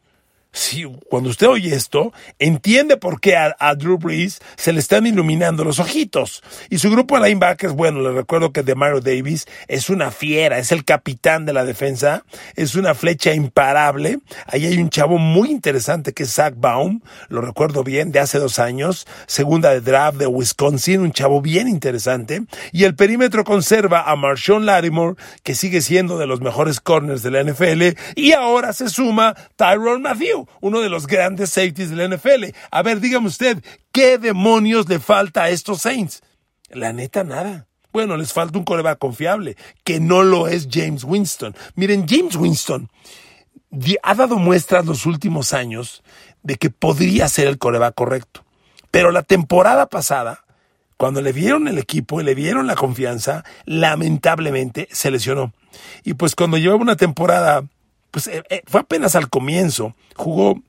Sí, 0.57 0.85
cuando 1.07 1.29
usted 1.29 1.47
oye 1.47 1.75
esto, 1.75 2.11
entiende 2.39 2.97
por 2.97 3.21
qué 3.21 3.37
a, 3.37 3.75
Drew 3.75 3.99
Brees 3.99 4.39
se 4.55 4.73
le 4.73 4.79
están 4.79 5.05
iluminando 5.05 5.63
los 5.63 5.77
ojitos. 5.77 6.41
Y 6.71 6.79
su 6.79 6.89
grupo 6.89 7.19
de 7.19 7.27
linebackers, 7.27 7.73
bueno, 7.73 8.01
le 8.01 8.11
recuerdo 8.11 8.51
que 8.51 8.63
Demario 8.63 8.99
Davis 8.99 9.45
es 9.67 9.91
una 9.91 10.09
fiera, 10.09 10.57
es 10.57 10.71
el 10.71 10.83
capitán 10.83 11.45
de 11.45 11.53
la 11.53 11.63
defensa, 11.63 12.25
es 12.55 12.73
una 12.73 12.95
flecha 12.95 13.35
imparable. 13.35 14.17
Ahí 14.47 14.65
hay 14.65 14.79
un 14.79 14.89
chavo 14.89 15.19
muy 15.19 15.51
interesante 15.51 16.11
que 16.13 16.23
es 16.23 16.33
Zach 16.33 16.55
Baum, 16.57 17.01
lo 17.29 17.41
recuerdo 17.41 17.83
bien, 17.83 18.11
de 18.11 18.19
hace 18.19 18.39
dos 18.39 18.57
años, 18.57 19.05
segunda 19.27 19.69
de 19.69 19.81
draft 19.81 20.17
de 20.17 20.25
Wisconsin, 20.25 21.01
un 21.01 21.11
chavo 21.11 21.39
bien 21.39 21.67
interesante. 21.67 22.41
Y 22.71 22.85
el 22.85 22.95
perímetro 22.95 23.43
conserva 23.43 24.09
a 24.09 24.15
Marshawn 24.15 24.65
Lattimore, 24.65 25.17
que 25.43 25.53
sigue 25.53 25.81
siendo 25.81 26.17
de 26.17 26.25
los 26.25 26.41
mejores 26.41 26.79
corners 26.79 27.21
de 27.21 27.29
la 27.29 27.43
NFL, 27.43 27.95
y 28.15 28.31
ahora 28.31 28.73
se 28.73 28.89
suma 28.89 29.35
Tyrone 29.55 30.01
Matthew 30.01 30.46
uno 30.61 30.81
de 30.81 30.89
los 30.89 31.07
grandes 31.07 31.51
safeties 31.51 31.89
de 31.89 31.95
la 31.95 32.15
NFL. 32.15 32.45
A 32.71 32.81
ver, 32.83 32.99
dígame 32.99 33.27
usted, 33.27 33.63
¿qué 33.91 34.17
demonios 34.17 34.87
le 34.89 34.99
falta 34.99 35.43
a 35.43 35.49
estos 35.49 35.81
Saints? 35.81 36.21
La 36.69 36.93
neta, 36.93 37.23
nada. 37.23 37.67
Bueno, 37.93 38.17
les 38.17 38.33
falta 38.33 38.57
un 38.57 38.65
coreback 38.65 38.99
confiable, 38.99 39.57
que 39.83 39.99
no 39.99 40.23
lo 40.23 40.47
es 40.47 40.67
James 40.71 41.03
Winston. 41.03 41.55
Miren, 41.75 42.05
James 42.07 42.35
Winston 42.35 42.89
ha 44.03 44.15
dado 44.15 44.37
muestras 44.37 44.85
los 44.85 45.05
últimos 45.05 45.53
años 45.53 46.03
de 46.43 46.55
que 46.55 46.69
podría 46.69 47.27
ser 47.27 47.47
el 47.47 47.57
coreback 47.57 47.95
correcto. 47.95 48.45
Pero 48.91 49.11
la 49.11 49.23
temporada 49.23 49.87
pasada, 49.87 50.45
cuando 50.95 51.21
le 51.21 51.31
vieron 51.33 51.67
el 51.67 51.77
equipo 51.77 52.21
y 52.21 52.23
le 52.23 52.35
dieron 52.35 52.67
la 52.67 52.75
confianza, 52.75 53.43
lamentablemente 53.65 54.87
se 54.91 55.11
lesionó. 55.11 55.53
Y 56.03 56.13
pues 56.13 56.35
cuando 56.35 56.57
llevaba 56.57 56.81
una 56.81 56.95
temporada 56.95 57.63
pues 58.17 58.35
eh, 58.35 58.41
eh, 58.49 58.63
fue 58.65 58.81
apenas 58.81 59.15
al 59.15 59.29
comienzo. 59.29 59.95
Jugó 60.15 60.59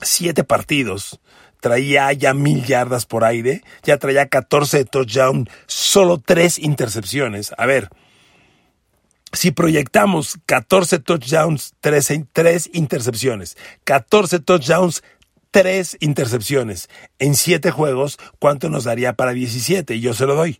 siete 0.00 0.42
partidos. 0.42 1.20
Traía 1.60 2.10
ya 2.14 2.32
mil 2.32 2.64
yardas 2.64 3.04
por 3.04 3.24
aire. 3.24 3.62
Ya 3.82 3.98
traía 3.98 4.28
14 4.28 4.78
de 4.78 4.84
touchdown. 4.86 5.50
Solo 5.66 6.16
tres 6.16 6.58
intercepciones. 6.58 7.52
A 7.58 7.66
ver. 7.66 7.90
Si 9.34 9.50
proyectamos 9.50 10.38
14 10.46 10.98
touchdowns, 11.00 11.74
3, 11.80 12.20
tres 12.32 12.70
intercepciones. 12.72 13.58
14 13.84 14.38
touchdowns, 14.38 15.02
tres 15.50 15.98
intercepciones. 16.00 16.88
En 17.18 17.34
siete 17.34 17.70
juegos, 17.70 18.18
¿cuánto 18.38 18.70
nos 18.70 18.84
daría 18.84 19.12
para 19.12 19.32
17? 19.32 19.96
Y 19.96 20.00
yo 20.00 20.14
se 20.14 20.24
lo 20.24 20.36
doy. 20.36 20.58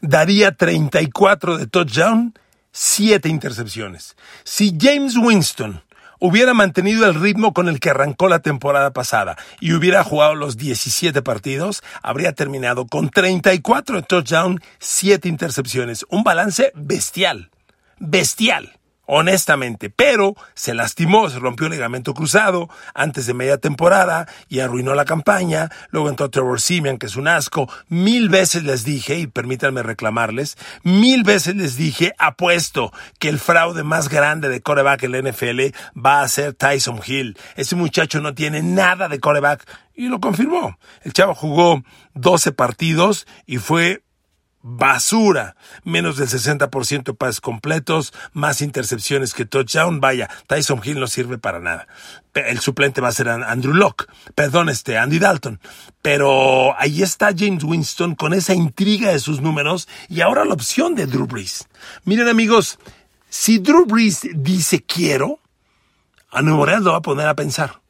Daría 0.00 0.52
34 0.56 1.58
de 1.58 1.66
touchdown 1.66 2.32
siete 2.72 3.28
intercepciones. 3.28 4.16
Si 4.44 4.76
James 4.80 5.16
Winston 5.16 5.82
hubiera 6.18 6.54
mantenido 6.54 7.06
el 7.06 7.14
ritmo 7.14 7.52
con 7.52 7.68
el 7.68 7.80
que 7.80 7.90
arrancó 7.90 8.28
la 8.28 8.40
temporada 8.40 8.92
pasada 8.92 9.36
y 9.60 9.72
hubiera 9.72 10.04
jugado 10.04 10.34
los 10.34 10.56
17 10.56 11.22
partidos, 11.22 11.82
habría 12.02 12.32
terminado 12.32 12.86
con 12.86 13.10
34 13.10 13.96
de 13.96 14.02
touchdown, 14.02 14.60
7 14.78 15.28
intercepciones. 15.28 16.04
Un 16.10 16.22
balance 16.22 16.72
bestial. 16.74 17.50
Bestial 17.98 18.79
honestamente, 19.12 19.90
pero 19.90 20.36
se 20.54 20.72
lastimó, 20.72 21.28
se 21.28 21.40
rompió 21.40 21.66
el 21.66 21.72
ligamento 21.72 22.14
cruzado 22.14 22.70
antes 22.94 23.26
de 23.26 23.34
media 23.34 23.58
temporada 23.58 24.28
y 24.48 24.60
arruinó 24.60 24.94
la 24.94 25.04
campaña. 25.04 25.68
Luego 25.90 26.08
entró 26.08 26.30
Trevor 26.30 26.60
Simeon, 26.60 26.96
que 26.96 27.06
es 27.06 27.16
un 27.16 27.26
asco. 27.26 27.68
Mil 27.88 28.28
veces 28.28 28.62
les 28.62 28.84
dije, 28.84 29.18
y 29.18 29.26
permítanme 29.26 29.82
reclamarles, 29.82 30.56
mil 30.84 31.24
veces 31.24 31.56
les 31.56 31.76
dije, 31.76 32.14
apuesto 32.18 32.92
que 33.18 33.28
el 33.28 33.40
fraude 33.40 33.82
más 33.82 34.08
grande 34.08 34.48
de 34.48 34.60
coreback 34.60 35.02
en 35.02 35.12
la 35.12 35.30
NFL 35.30 35.60
va 35.98 36.22
a 36.22 36.28
ser 36.28 36.54
Tyson 36.54 37.00
Hill. 37.04 37.36
Ese 37.56 37.74
muchacho 37.74 38.20
no 38.20 38.34
tiene 38.34 38.62
nada 38.62 39.08
de 39.08 39.18
coreback 39.18 39.68
y 39.92 40.06
lo 40.06 40.20
confirmó. 40.20 40.78
El 41.02 41.12
chavo 41.12 41.34
jugó 41.34 41.82
12 42.14 42.52
partidos 42.52 43.26
y 43.44 43.58
fue 43.58 44.04
basura, 44.62 45.56
menos 45.84 46.16
del 46.16 46.28
60% 46.28 47.04
de 47.04 47.14
pases 47.14 47.40
completos, 47.40 48.12
más 48.32 48.60
intercepciones 48.60 49.32
que 49.32 49.46
touchdown, 49.46 50.00
vaya, 50.00 50.28
Tyson 50.46 50.80
Hill 50.84 51.00
no 51.00 51.06
sirve 51.06 51.38
para 51.38 51.60
nada. 51.60 51.86
El 52.34 52.60
suplente 52.60 53.00
va 53.00 53.08
a 53.08 53.12
ser 53.12 53.28
Andrew 53.28 53.74
Locke, 53.74 54.06
perdón, 54.34 54.68
este 54.68 54.98
Andy 54.98 55.18
Dalton. 55.18 55.60
Pero 56.02 56.78
ahí 56.78 57.02
está 57.02 57.30
James 57.36 57.64
Winston 57.64 58.14
con 58.14 58.34
esa 58.34 58.54
intriga 58.54 59.10
de 59.10 59.18
sus 59.18 59.40
números 59.40 59.88
y 60.08 60.20
ahora 60.20 60.44
la 60.44 60.54
opción 60.54 60.94
de 60.94 61.06
Drew 61.06 61.26
Brees. 61.26 61.66
Miren 62.04 62.28
amigos, 62.28 62.78
si 63.28 63.58
Drew 63.58 63.86
Brees 63.86 64.28
dice 64.34 64.82
quiero, 64.82 65.40
a 66.30 66.42
Nuevo 66.42 66.62
Orleans 66.62 66.84
lo 66.84 66.92
va 66.92 66.98
a 66.98 67.02
poner 67.02 67.26
a 67.26 67.34
pensar. 67.34 67.80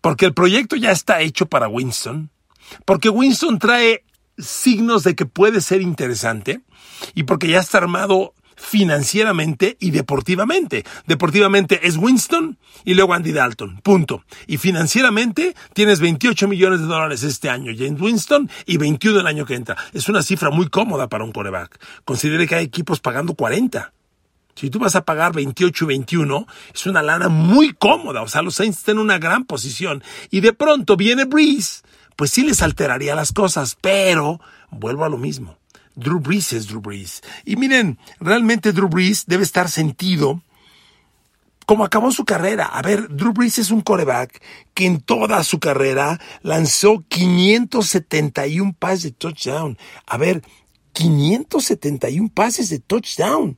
Porque 0.00 0.24
el 0.24 0.32
proyecto 0.32 0.76
ya 0.76 0.92
está 0.92 1.20
hecho 1.20 1.46
para 1.46 1.68
Winston. 1.68 2.30
Porque 2.86 3.10
Winston 3.10 3.58
trae 3.58 4.04
signos 4.42 5.04
de 5.04 5.14
que 5.14 5.26
puede 5.26 5.60
ser 5.60 5.80
interesante 5.80 6.60
y 7.14 7.24
porque 7.24 7.48
ya 7.48 7.60
está 7.60 7.78
armado 7.78 8.34
financieramente 8.60 9.76
y 9.80 9.90
deportivamente. 9.90 10.84
Deportivamente 11.06 11.86
es 11.86 11.96
Winston 11.96 12.58
y 12.84 12.94
luego 12.94 13.14
Andy 13.14 13.32
Dalton, 13.32 13.80
punto. 13.82 14.24
Y 14.46 14.58
financieramente 14.58 15.54
tienes 15.72 16.00
28 16.00 16.46
millones 16.46 16.80
de 16.80 16.86
dólares 16.86 17.22
este 17.22 17.48
año, 17.48 17.72
James 17.76 18.00
Winston, 18.00 18.50
y 18.66 18.76
21 18.76 19.20
el 19.20 19.26
año 19.26 19.46
que 19.46 19.54
entra. 19.54 19.76
Es 19.92 20.08
una 20.08 20.22
cifra 20.22 20.50
muy 20.50 20.68
cómoda 20.68 21.08
para 21.08 21.24
un 21.24 21.32
coreback. 21.32 21.80
Considere 22.04 22.46
que 22.46 22.56
hay 22.56 22.64
equipos 22.64 23.00
pagando 23.00 23.34
40. 23.34 23.92
Si 24.54 24.68
tú 24.68 24.78
vas 24.78 24.94
a 24.94 25.04
pagar 25.04 25.32
28 25.32 25.84
y 25.84 25.88
21, 25.88 26.46
es 26.74 26.86
una 26.86 27.02
lana 27.02 27.28
muy 27.28 27.72
cómoda. 27.72 28.20
O 28.22 28.28
sea, 28.28 28.42
los 28.42 28.56
Saints 28.56 28.78
están 28.78 28.96
en 28.96 29.02
una 29.02 29.18
gran 29.18 29.44
posición. 29.44 30.02
Y 30.30 30.40
de 30.40 30.52
pronto 30.52 30.96
viene 30.96 31.24
Breeze 31.24 31.80
pues 32.20 32.32
sí 32.32 32.42
les 32.42 32.60
alteraría 32.60 33.14
las 33.14 33.32
cosas, 33.32 33.78
pero 33.80 34.42
vuelvo 34.70 35.06
a 35.06 35.08
lo 35.08 35.16
mismo. 35.16 35.56
Drew 35.94 36.20
Brees 36.20 36.52
es 36.52 36.66
Drew 36.66 36.82
Brees. 36.82 37.22
Y 37.46 37.56
miren, 37.56 37.98
realmente 38.18 38.74
Drew 38.74 38.90
Brees 38.90 39.24
debe 39.24 39.42
estar 39.42 39.70
sentido 39.70 40.42
como 41.64 41.82
acabó 41.82 42.12
su 42.12 42.26
carrera. 42.26 42.66
A 42.66 42.82
ver, 42.82 43.08
Drew 43.08 43.32
Brees 43.32 43.58
es 43.58 43.70
un 43.70 43.80
coreback 43.80 44.42
que 44.74 44.84
en 44.84 45.00
toda 45.00 45.42
su 45.44 45.60
carrera 45.60 46.20
lanzó 46.42 47.02
571 47.08 48.76
pases 48.78 49.02
de 49.04 49.10
touchdown. 49.12 49.78
A 50.04 50.18
ver, 50.18 50.42
571 50.92 52.28
pases 52.34 52.68
de 52.68 52.80
touchdown. 52.80 53.56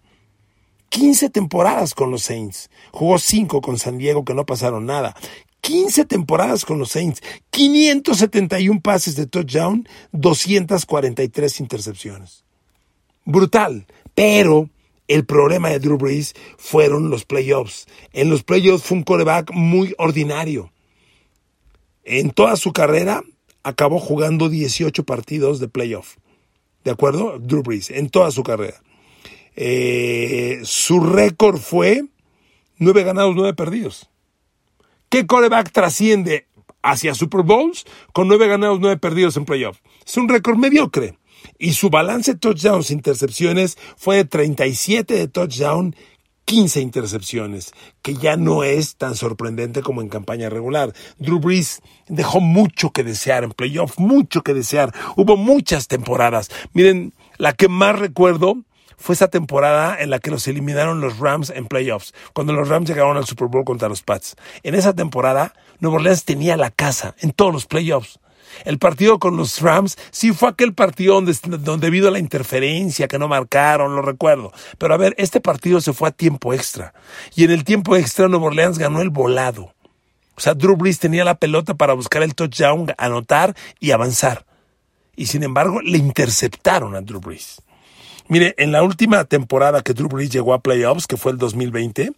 15 0.90 1.30
temporadas 1.30 1.94
con 1.94 2.12
los 2.12 2.22
Saints. 2.22 2.70
Jugó 2.92 3.18
5 3.18 3.60
con 3.60 3.76
San 3.76 3.98
Diego 3.98 4.24
que 4.24 4.34
no 4.34 4.46
pasaron 4.46 4.86
nada. 4.86 5.16
15 5.62 6.04
temporadas 6.04 6.64
con 6.64 6.78
los 6.78 6.90
Saints, 6.90 7.22
571 7.50 8.80
pases 8.80 9.16
de 9.16 9.26
touchdown, 9.26 9.88
243 10.10 11.60
intercepciones. 11.60 12.44
Brutal, 13.24 13.86
pero 14.14 14.68
el 15.06 15.24
problema 15.24 15.70
de 15.70 15.78
Drew 15.78 15.98
Brees 15.98 16.34
fueron 16.58 17.10
los 17.10 17.24
playoffs. 17.24 17.86
En 18.12 18.28
los 18.28 18.42
playoffs 18.42 18.84
fue 18.84 18.98
un 18.98 19.04
coreback 19.04 19.52
muy 19.52 19.94
ordinario. 19.98 20.72
En 22.04 22.30
toda 22.30 22.56
su 22.56 22.72
carrera 22.72 23.22
acabó 23.62 24.00
jugando 24.00 24.48
18 24.48 25.04
partidos 25.04 25.60
de 25.60 25.68
playoff. 25.68 26.16
¿De 26.82 26.90
acuerdo? 26.90 27.38
Drew 27.38 27.62
Brees, 27.62 27.90
en 27.90 28.10
toda 28.10 28.32
su 28.32 28.42
carrera. 28.42 28.82
Eh, 29.54 30.60
su 30.64 30.98
récord 31.00 31.58
fue 31.58 32.04
nueve 32.78 33.04
ganados, 33.04 33.36
nueve 33.36 33.54
perdidos. 33.54 34.10
¿Qué 35.12 35.26
coreback 35.26 35.72
trasciende 35.72 36.46
hacia 36.82 37.14
Super 37.14 37.42
Bowls 37.42 37.84
con 38.14 38.28
nueve 38.28 38.48
ganados, 38.48 38.80
nueve 38.80 38.96
perdidos 38.96 39.36
en 39.36 39.44
playoff? 39.44 39.76
Es 40.06 40.16
un 40.16 40.26
récord 40.26 40.56
mediocre. 40.56 41.18
Y 41.58 41.74
su 41.74 41.90
balance 41.90 42.32
de 42.32 42.38
touchdowns 42.38 42.88
e 42.90 42.94
intercepciones 42.94 43.76
fue 43.98 44.16
de 44.16 44.24
37 44.24 45.12
de 45.12 45.28
touchdown 45.28 45.94
15 46.46 46.80
intercepciones, 46.80 47.74
que 48.00 48.14
ya 48.14 48.38
no 48.38 48.64
es 48.64 48.96
tan 48.96 49.14
sorprendente 49.14 49.82
como 49.82 50.00
en 50.00 50.08
campaña 50.08 50.48
regular. 50.48 50.94
Drew 51.18 51.40
Brees 51.40 51.82
dejó 52.08 52.40
mucho 52.40 52.88
que 52.88 53.04
desear 53.04 53.44
en 53.44 53.50
playoff, 53.50 53.98
mucho 53.98 54.40
que 54.40 54.54
desear. 54.54 54.94
Hubo 55.16 55.36
muchas 55.36 55.88
temporadas. 55.88 56.48
Miren, 56.72 57.12
la 57.36 57.52
que 57.52 57.68
más 57.68 57.98
recuerdo 57.98 58.64
fue 58.96 59.14
esa 59.14 59.28
temporada 59.28 60.00
en 60.00 60.10
la 60.10 60.18
que 60.18 60.30
los 60.30 60.46
eliminaron 60.48 61.00
los 61.00 61.18
Rams 61.18 61.50
en 61.50 61.66
playoffs, 61.66 62.14
cuando 62.32 62.52
los 62.52 62.68
Rams 62.68 62.88
llegaron 62.88 63.16
al 63.16 63.26
Super 63.26 63.48
Bowl 63.48 63.64
contra 63.64 63.88
los 63.88 64.02
Pats. 64.02 64.36
En 64.62 64.74
esa 64.74 64.94
temporada, 64.94 65.54
Nueva 65.80 65.96
Orleans 65.96 66.24
tenía 66.24 66.56
la 66.56 66.70
casa 66.70 67.14
en 67.20 67.32
todos 67.32 67.52
los 67.52 67.66
playoffs. 67.66 68.18
El 68.64 68.78
partido 68.78 69.18
con 69.18 69.36
los 69.36 69.60
Rams 69.60 69.96
sí 70.10 70.32
fue 70.32 70.50
aquel 70.50 70.74
partido 70.74 71.14
donde, 71.14 71.34
debido 71.78 72.08
a 72.08 72.10
la 72.10 72.18
interferencia 72.18 73.08
que 73.08 73.18
no 73.18 73.28
marcaron, 73.28 73.96
lo 73.96 74.02
recuerdo. 74.02 74.52
Pero 74.78 74.94
a 74.94 74.98
ver, 74.98 75.14
este 75.18 75.40
partido 75.40 75.80
se 75.80 75.92
fue 75.92 76.08
a 76.08 76.12
tiempo 76.12 76.52
extra. 76.52 76.92
Y 77.34 77.44
en 77.44 77.50
el 77.50 77.64
tiempo 77.64 77.96
extra 77.96 78.28
Nueva 78.28 78.46
Orleans 78.46 78.78
ganó 78.78 79.00
el 79.00 79.10
volado. 79.10 79.74
O 80.36 80.40
sea, 80.40 80.54
Drew 80.54 80.76
Brees 80.76 80.98
tenía 80.98 81.24
la 81.24 81.34
pelota 81.34 81.74
para 81.74 81.92
buscar 81.94 82.22
el 82.22 82.34
touchdown, 82.34 82.92
anotar 82.98 83.54
y 83.80 83.90
avanzar. 83.90 84.46
Y 85.14 85.26
sin 85.26 85.42
embargo, 85.42 85.80
le 85.82 85.98
interceptaron 85.98 86.96
a 86.96 87.02
Drew 87.02 87.20
Brees. 87.20 87.60
Mire, 88.32 88.54
en 88.56 88.72
la 88.72 88.82
última 88.82 89.26
temporada 89.26 89.82
que 89.82 89.92
Drew 89.92 90.08
Brees 90.08 90.30
llegó 90.30 90.54
a 90.54 90.62
playoffs, 90.62 91.06
que 91.06 91.18
fue 91.18 91.32
el 91.32 91.36
2020, 91.36 92.12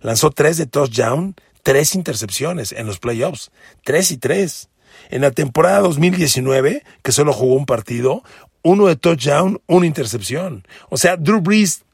lanzó 0.00 0.30
tres 0.30 0.56
de 0.56 0.66
touchdown, 0.66 1.36
tres 1.62 1.94
intercepciones 1.94 2.72
en 2.72 2.88
los 2.88 2.98
playoffs. 2.98 3.52
Tres 3.84 4.10
y 4.10 4.16
tres. 4.16 4.70
En 5.08 5.20
la 5.20 5.30
temporada 5.30 5.78
2019, 5.78 6.82
que 7.04 7.12
solo 7.12 7.32
jugó 7.32 7.54
un 7.54 7.66
partido, 7.66 8.24
uno 8.62 8.88
de 8.88 8.96
touchdown, 8.96 9.62
una 9.68 9.86
intercepción. 9.86 10.66
O 10.90 10.96
sea, 10.96 11.16
Drew 11.16 11.40
Brees 11.40 11.84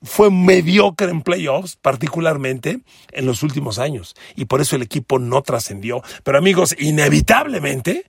fue 0.00 0.30
mediocre 0.30 1.10
en 1.10 1.20
playoffs, 1.20 1.76
particularmente 1.76 2.80
en 3.12 3.26
los 3.26 3.42
últimos 3.42 3.78
años. 3.78 4.16
Y 4.34 4.46
por 4.46 4.62
eso 4.62 4.76
el 4.76 4.82
equipo 4.82 5.18
no 5.18 5.42
trascendió. 5.42 6.00
Pero 6.24 6.38
amigos, 6.38 6.74
inevitablemente, 6.78 8.06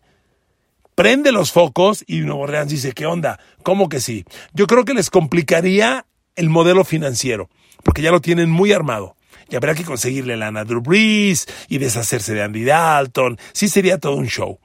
prende 1.00 1.32
los 1.32 1.54
focos 1.54 2.04
y 2.08 2.20
Nuevo 2.20 2.42
Orleans 2.42 2.70
dice, 2.70 2.92
¿qué 2.92 3.06
onda? 3.06 3.40
¿Cómo 3.64 3.88
que 3.88 4.02
sí? 4.02 4.26
Yo 4.54 4.68
creo 4.68 4.84
que 4.84 4.94
les 4.94 5.10
complicaría 5.10 6.06
el 6.36 6.50
modelo 6.50 6.84
financiero, 6.84 7.50
porque 7.84 8.02
ya 8.02 8.12
lo 8.12 8.20
tienen 8.20 8.50
muy 8.50 8.74
armado 8.74 9.16
y 9.50 9.56
habrá 9.56 9.76
que 9.76 9.86
conseguirle 9.86 10.36
lana 10.36 10.60
a 10.60 10.66
Drew 10.66 10.82
Brees 10.82 11.48
y 11.70 11.78
deshacerse 11.78 12.34
de 12.34 12.44
Andy 12.44 12.66
Dalton. 12.66 13.38
Sí 13.54 13.70
sería 13.70 13.98
todo 13.98 14.18
un 14.18 14.28
show. 14.28 14.60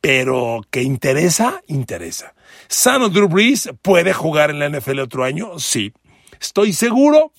Pero 0.00 0.62
que 0.72 0.82
interesa, 0.82 1.62
interesa. 1.68 2.34
¿Sano 2.66 3.08
Drew 3.08 3.28
Brees 3.28 3.70
puede 3.80 4.12
jugar 4.12 4.50
en 4.50 4.58
la 4.58 4.68
NFL 4.68 4.98
otro 4.98 5.22
año? 5.22 5.60
Sí. 5.60 5.92
Estoy 6.40 6.72
seguro 6.72 7.30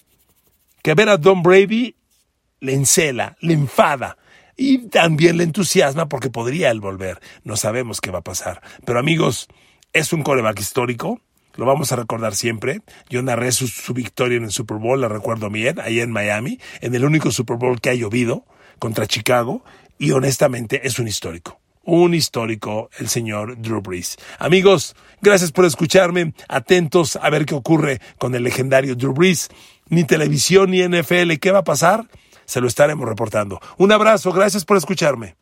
que 0.84 0.94
ver 0.94 1.10
a 1.10 1.18
Don 1.18 1.44
Brady 1.44 1.98
le 2.62 2.76
encela, 2.76 3.36
le 3.42 3.56
enfada 3.56 4.18
y 4.58 4.90
también 4.90 5.38
le 5.38 5.44
entusiasma 5.44 6.10
porque 6.10 6.30
podría 6.30 6.72
él 6.72 6.82
volver. 6.82 7.22
No 7.44 7.56
sabemos 7.56 8.02
qué 8.02 8.12
va 8.12 8.20
a 8.20 8.24
pasar. 8.24 8.62
Pero 8.86 9.00
amigos, 9.00 9.48
es 9.94 10.12
un 10.12 10.24
coreback 10.24 10.60
histórico 10.60 11.22
lo 11.58 11.66
vamos 11.66 11.92
a 11.92 11.96
recordar 11.96 12.36
siempre. 12.36 12.82
Yo 13.10 13.22
narré 13.24 13.52
su, 13.52 13.94
victoria 13.94 14.38
en 14.38 14.44
el 14.44 14.52
Super 14.52 14.78
Bowl, 14.78 15.02
la 15.02 15.10
recuerdo 15.10 15.50
bien, 15.50 15.80
ahí 15.82 16.00
en 16.00 16.12
Miami, 16.12 16.60
en 16.82 16.96
el 16.96 17.04
único 17.04 17.32
Super 17.32 17.58
Bowl 17.58 17.82
que 17.82 17.90
ha 17.90 17.96
llovido 17.96 18.46
contra 18.80 19.08
Chicago, 19.08 19.64
y 19.98 20.12
honestamente 20.12 20.88
es 20.88 21.00
un 21.00 21.08
histórico. 21.08 21.60
Un 21.84 22.14
histórico, 22.14 22.90
el 23.00 23.08
señor 23.08 23.60
Drew 23.60 23.82
Brees. 23.82 24.18
Amigos, 24.38 24.96
gracias 25.22 25.52
por 25.52 25.66
escucharme. 25.66 26.34
Atentos 26.48 27.16
a 27.16 27.30
ver 27.30 27.46
qué 27.46 27.56
ocurre 27.56 28.02
con 28.20 28.36
el 28.36 28.44
legendario 28.44 28.96
Drew 28.96 29.14
Brees. 29.14 29.50
Ni 29.90 30.04
televisión 30.04 30.72
ni 30.72 30.88
NFL. 30.88 31.38
¿Qué 31.42 31.50
va 31.50 31.60
a 31.60 31.64
pasar? 31.64 32.08
Se 32.48 32.62
lo 32.62 32.68
estaremos 32.68 33.08
reportando. 33.08 33.60
Un 33.78 33.92
abrazo, 33.92 34.32
gracias 34.32 34.66
por 34.66 34.78
escucharme. 34.78 35.36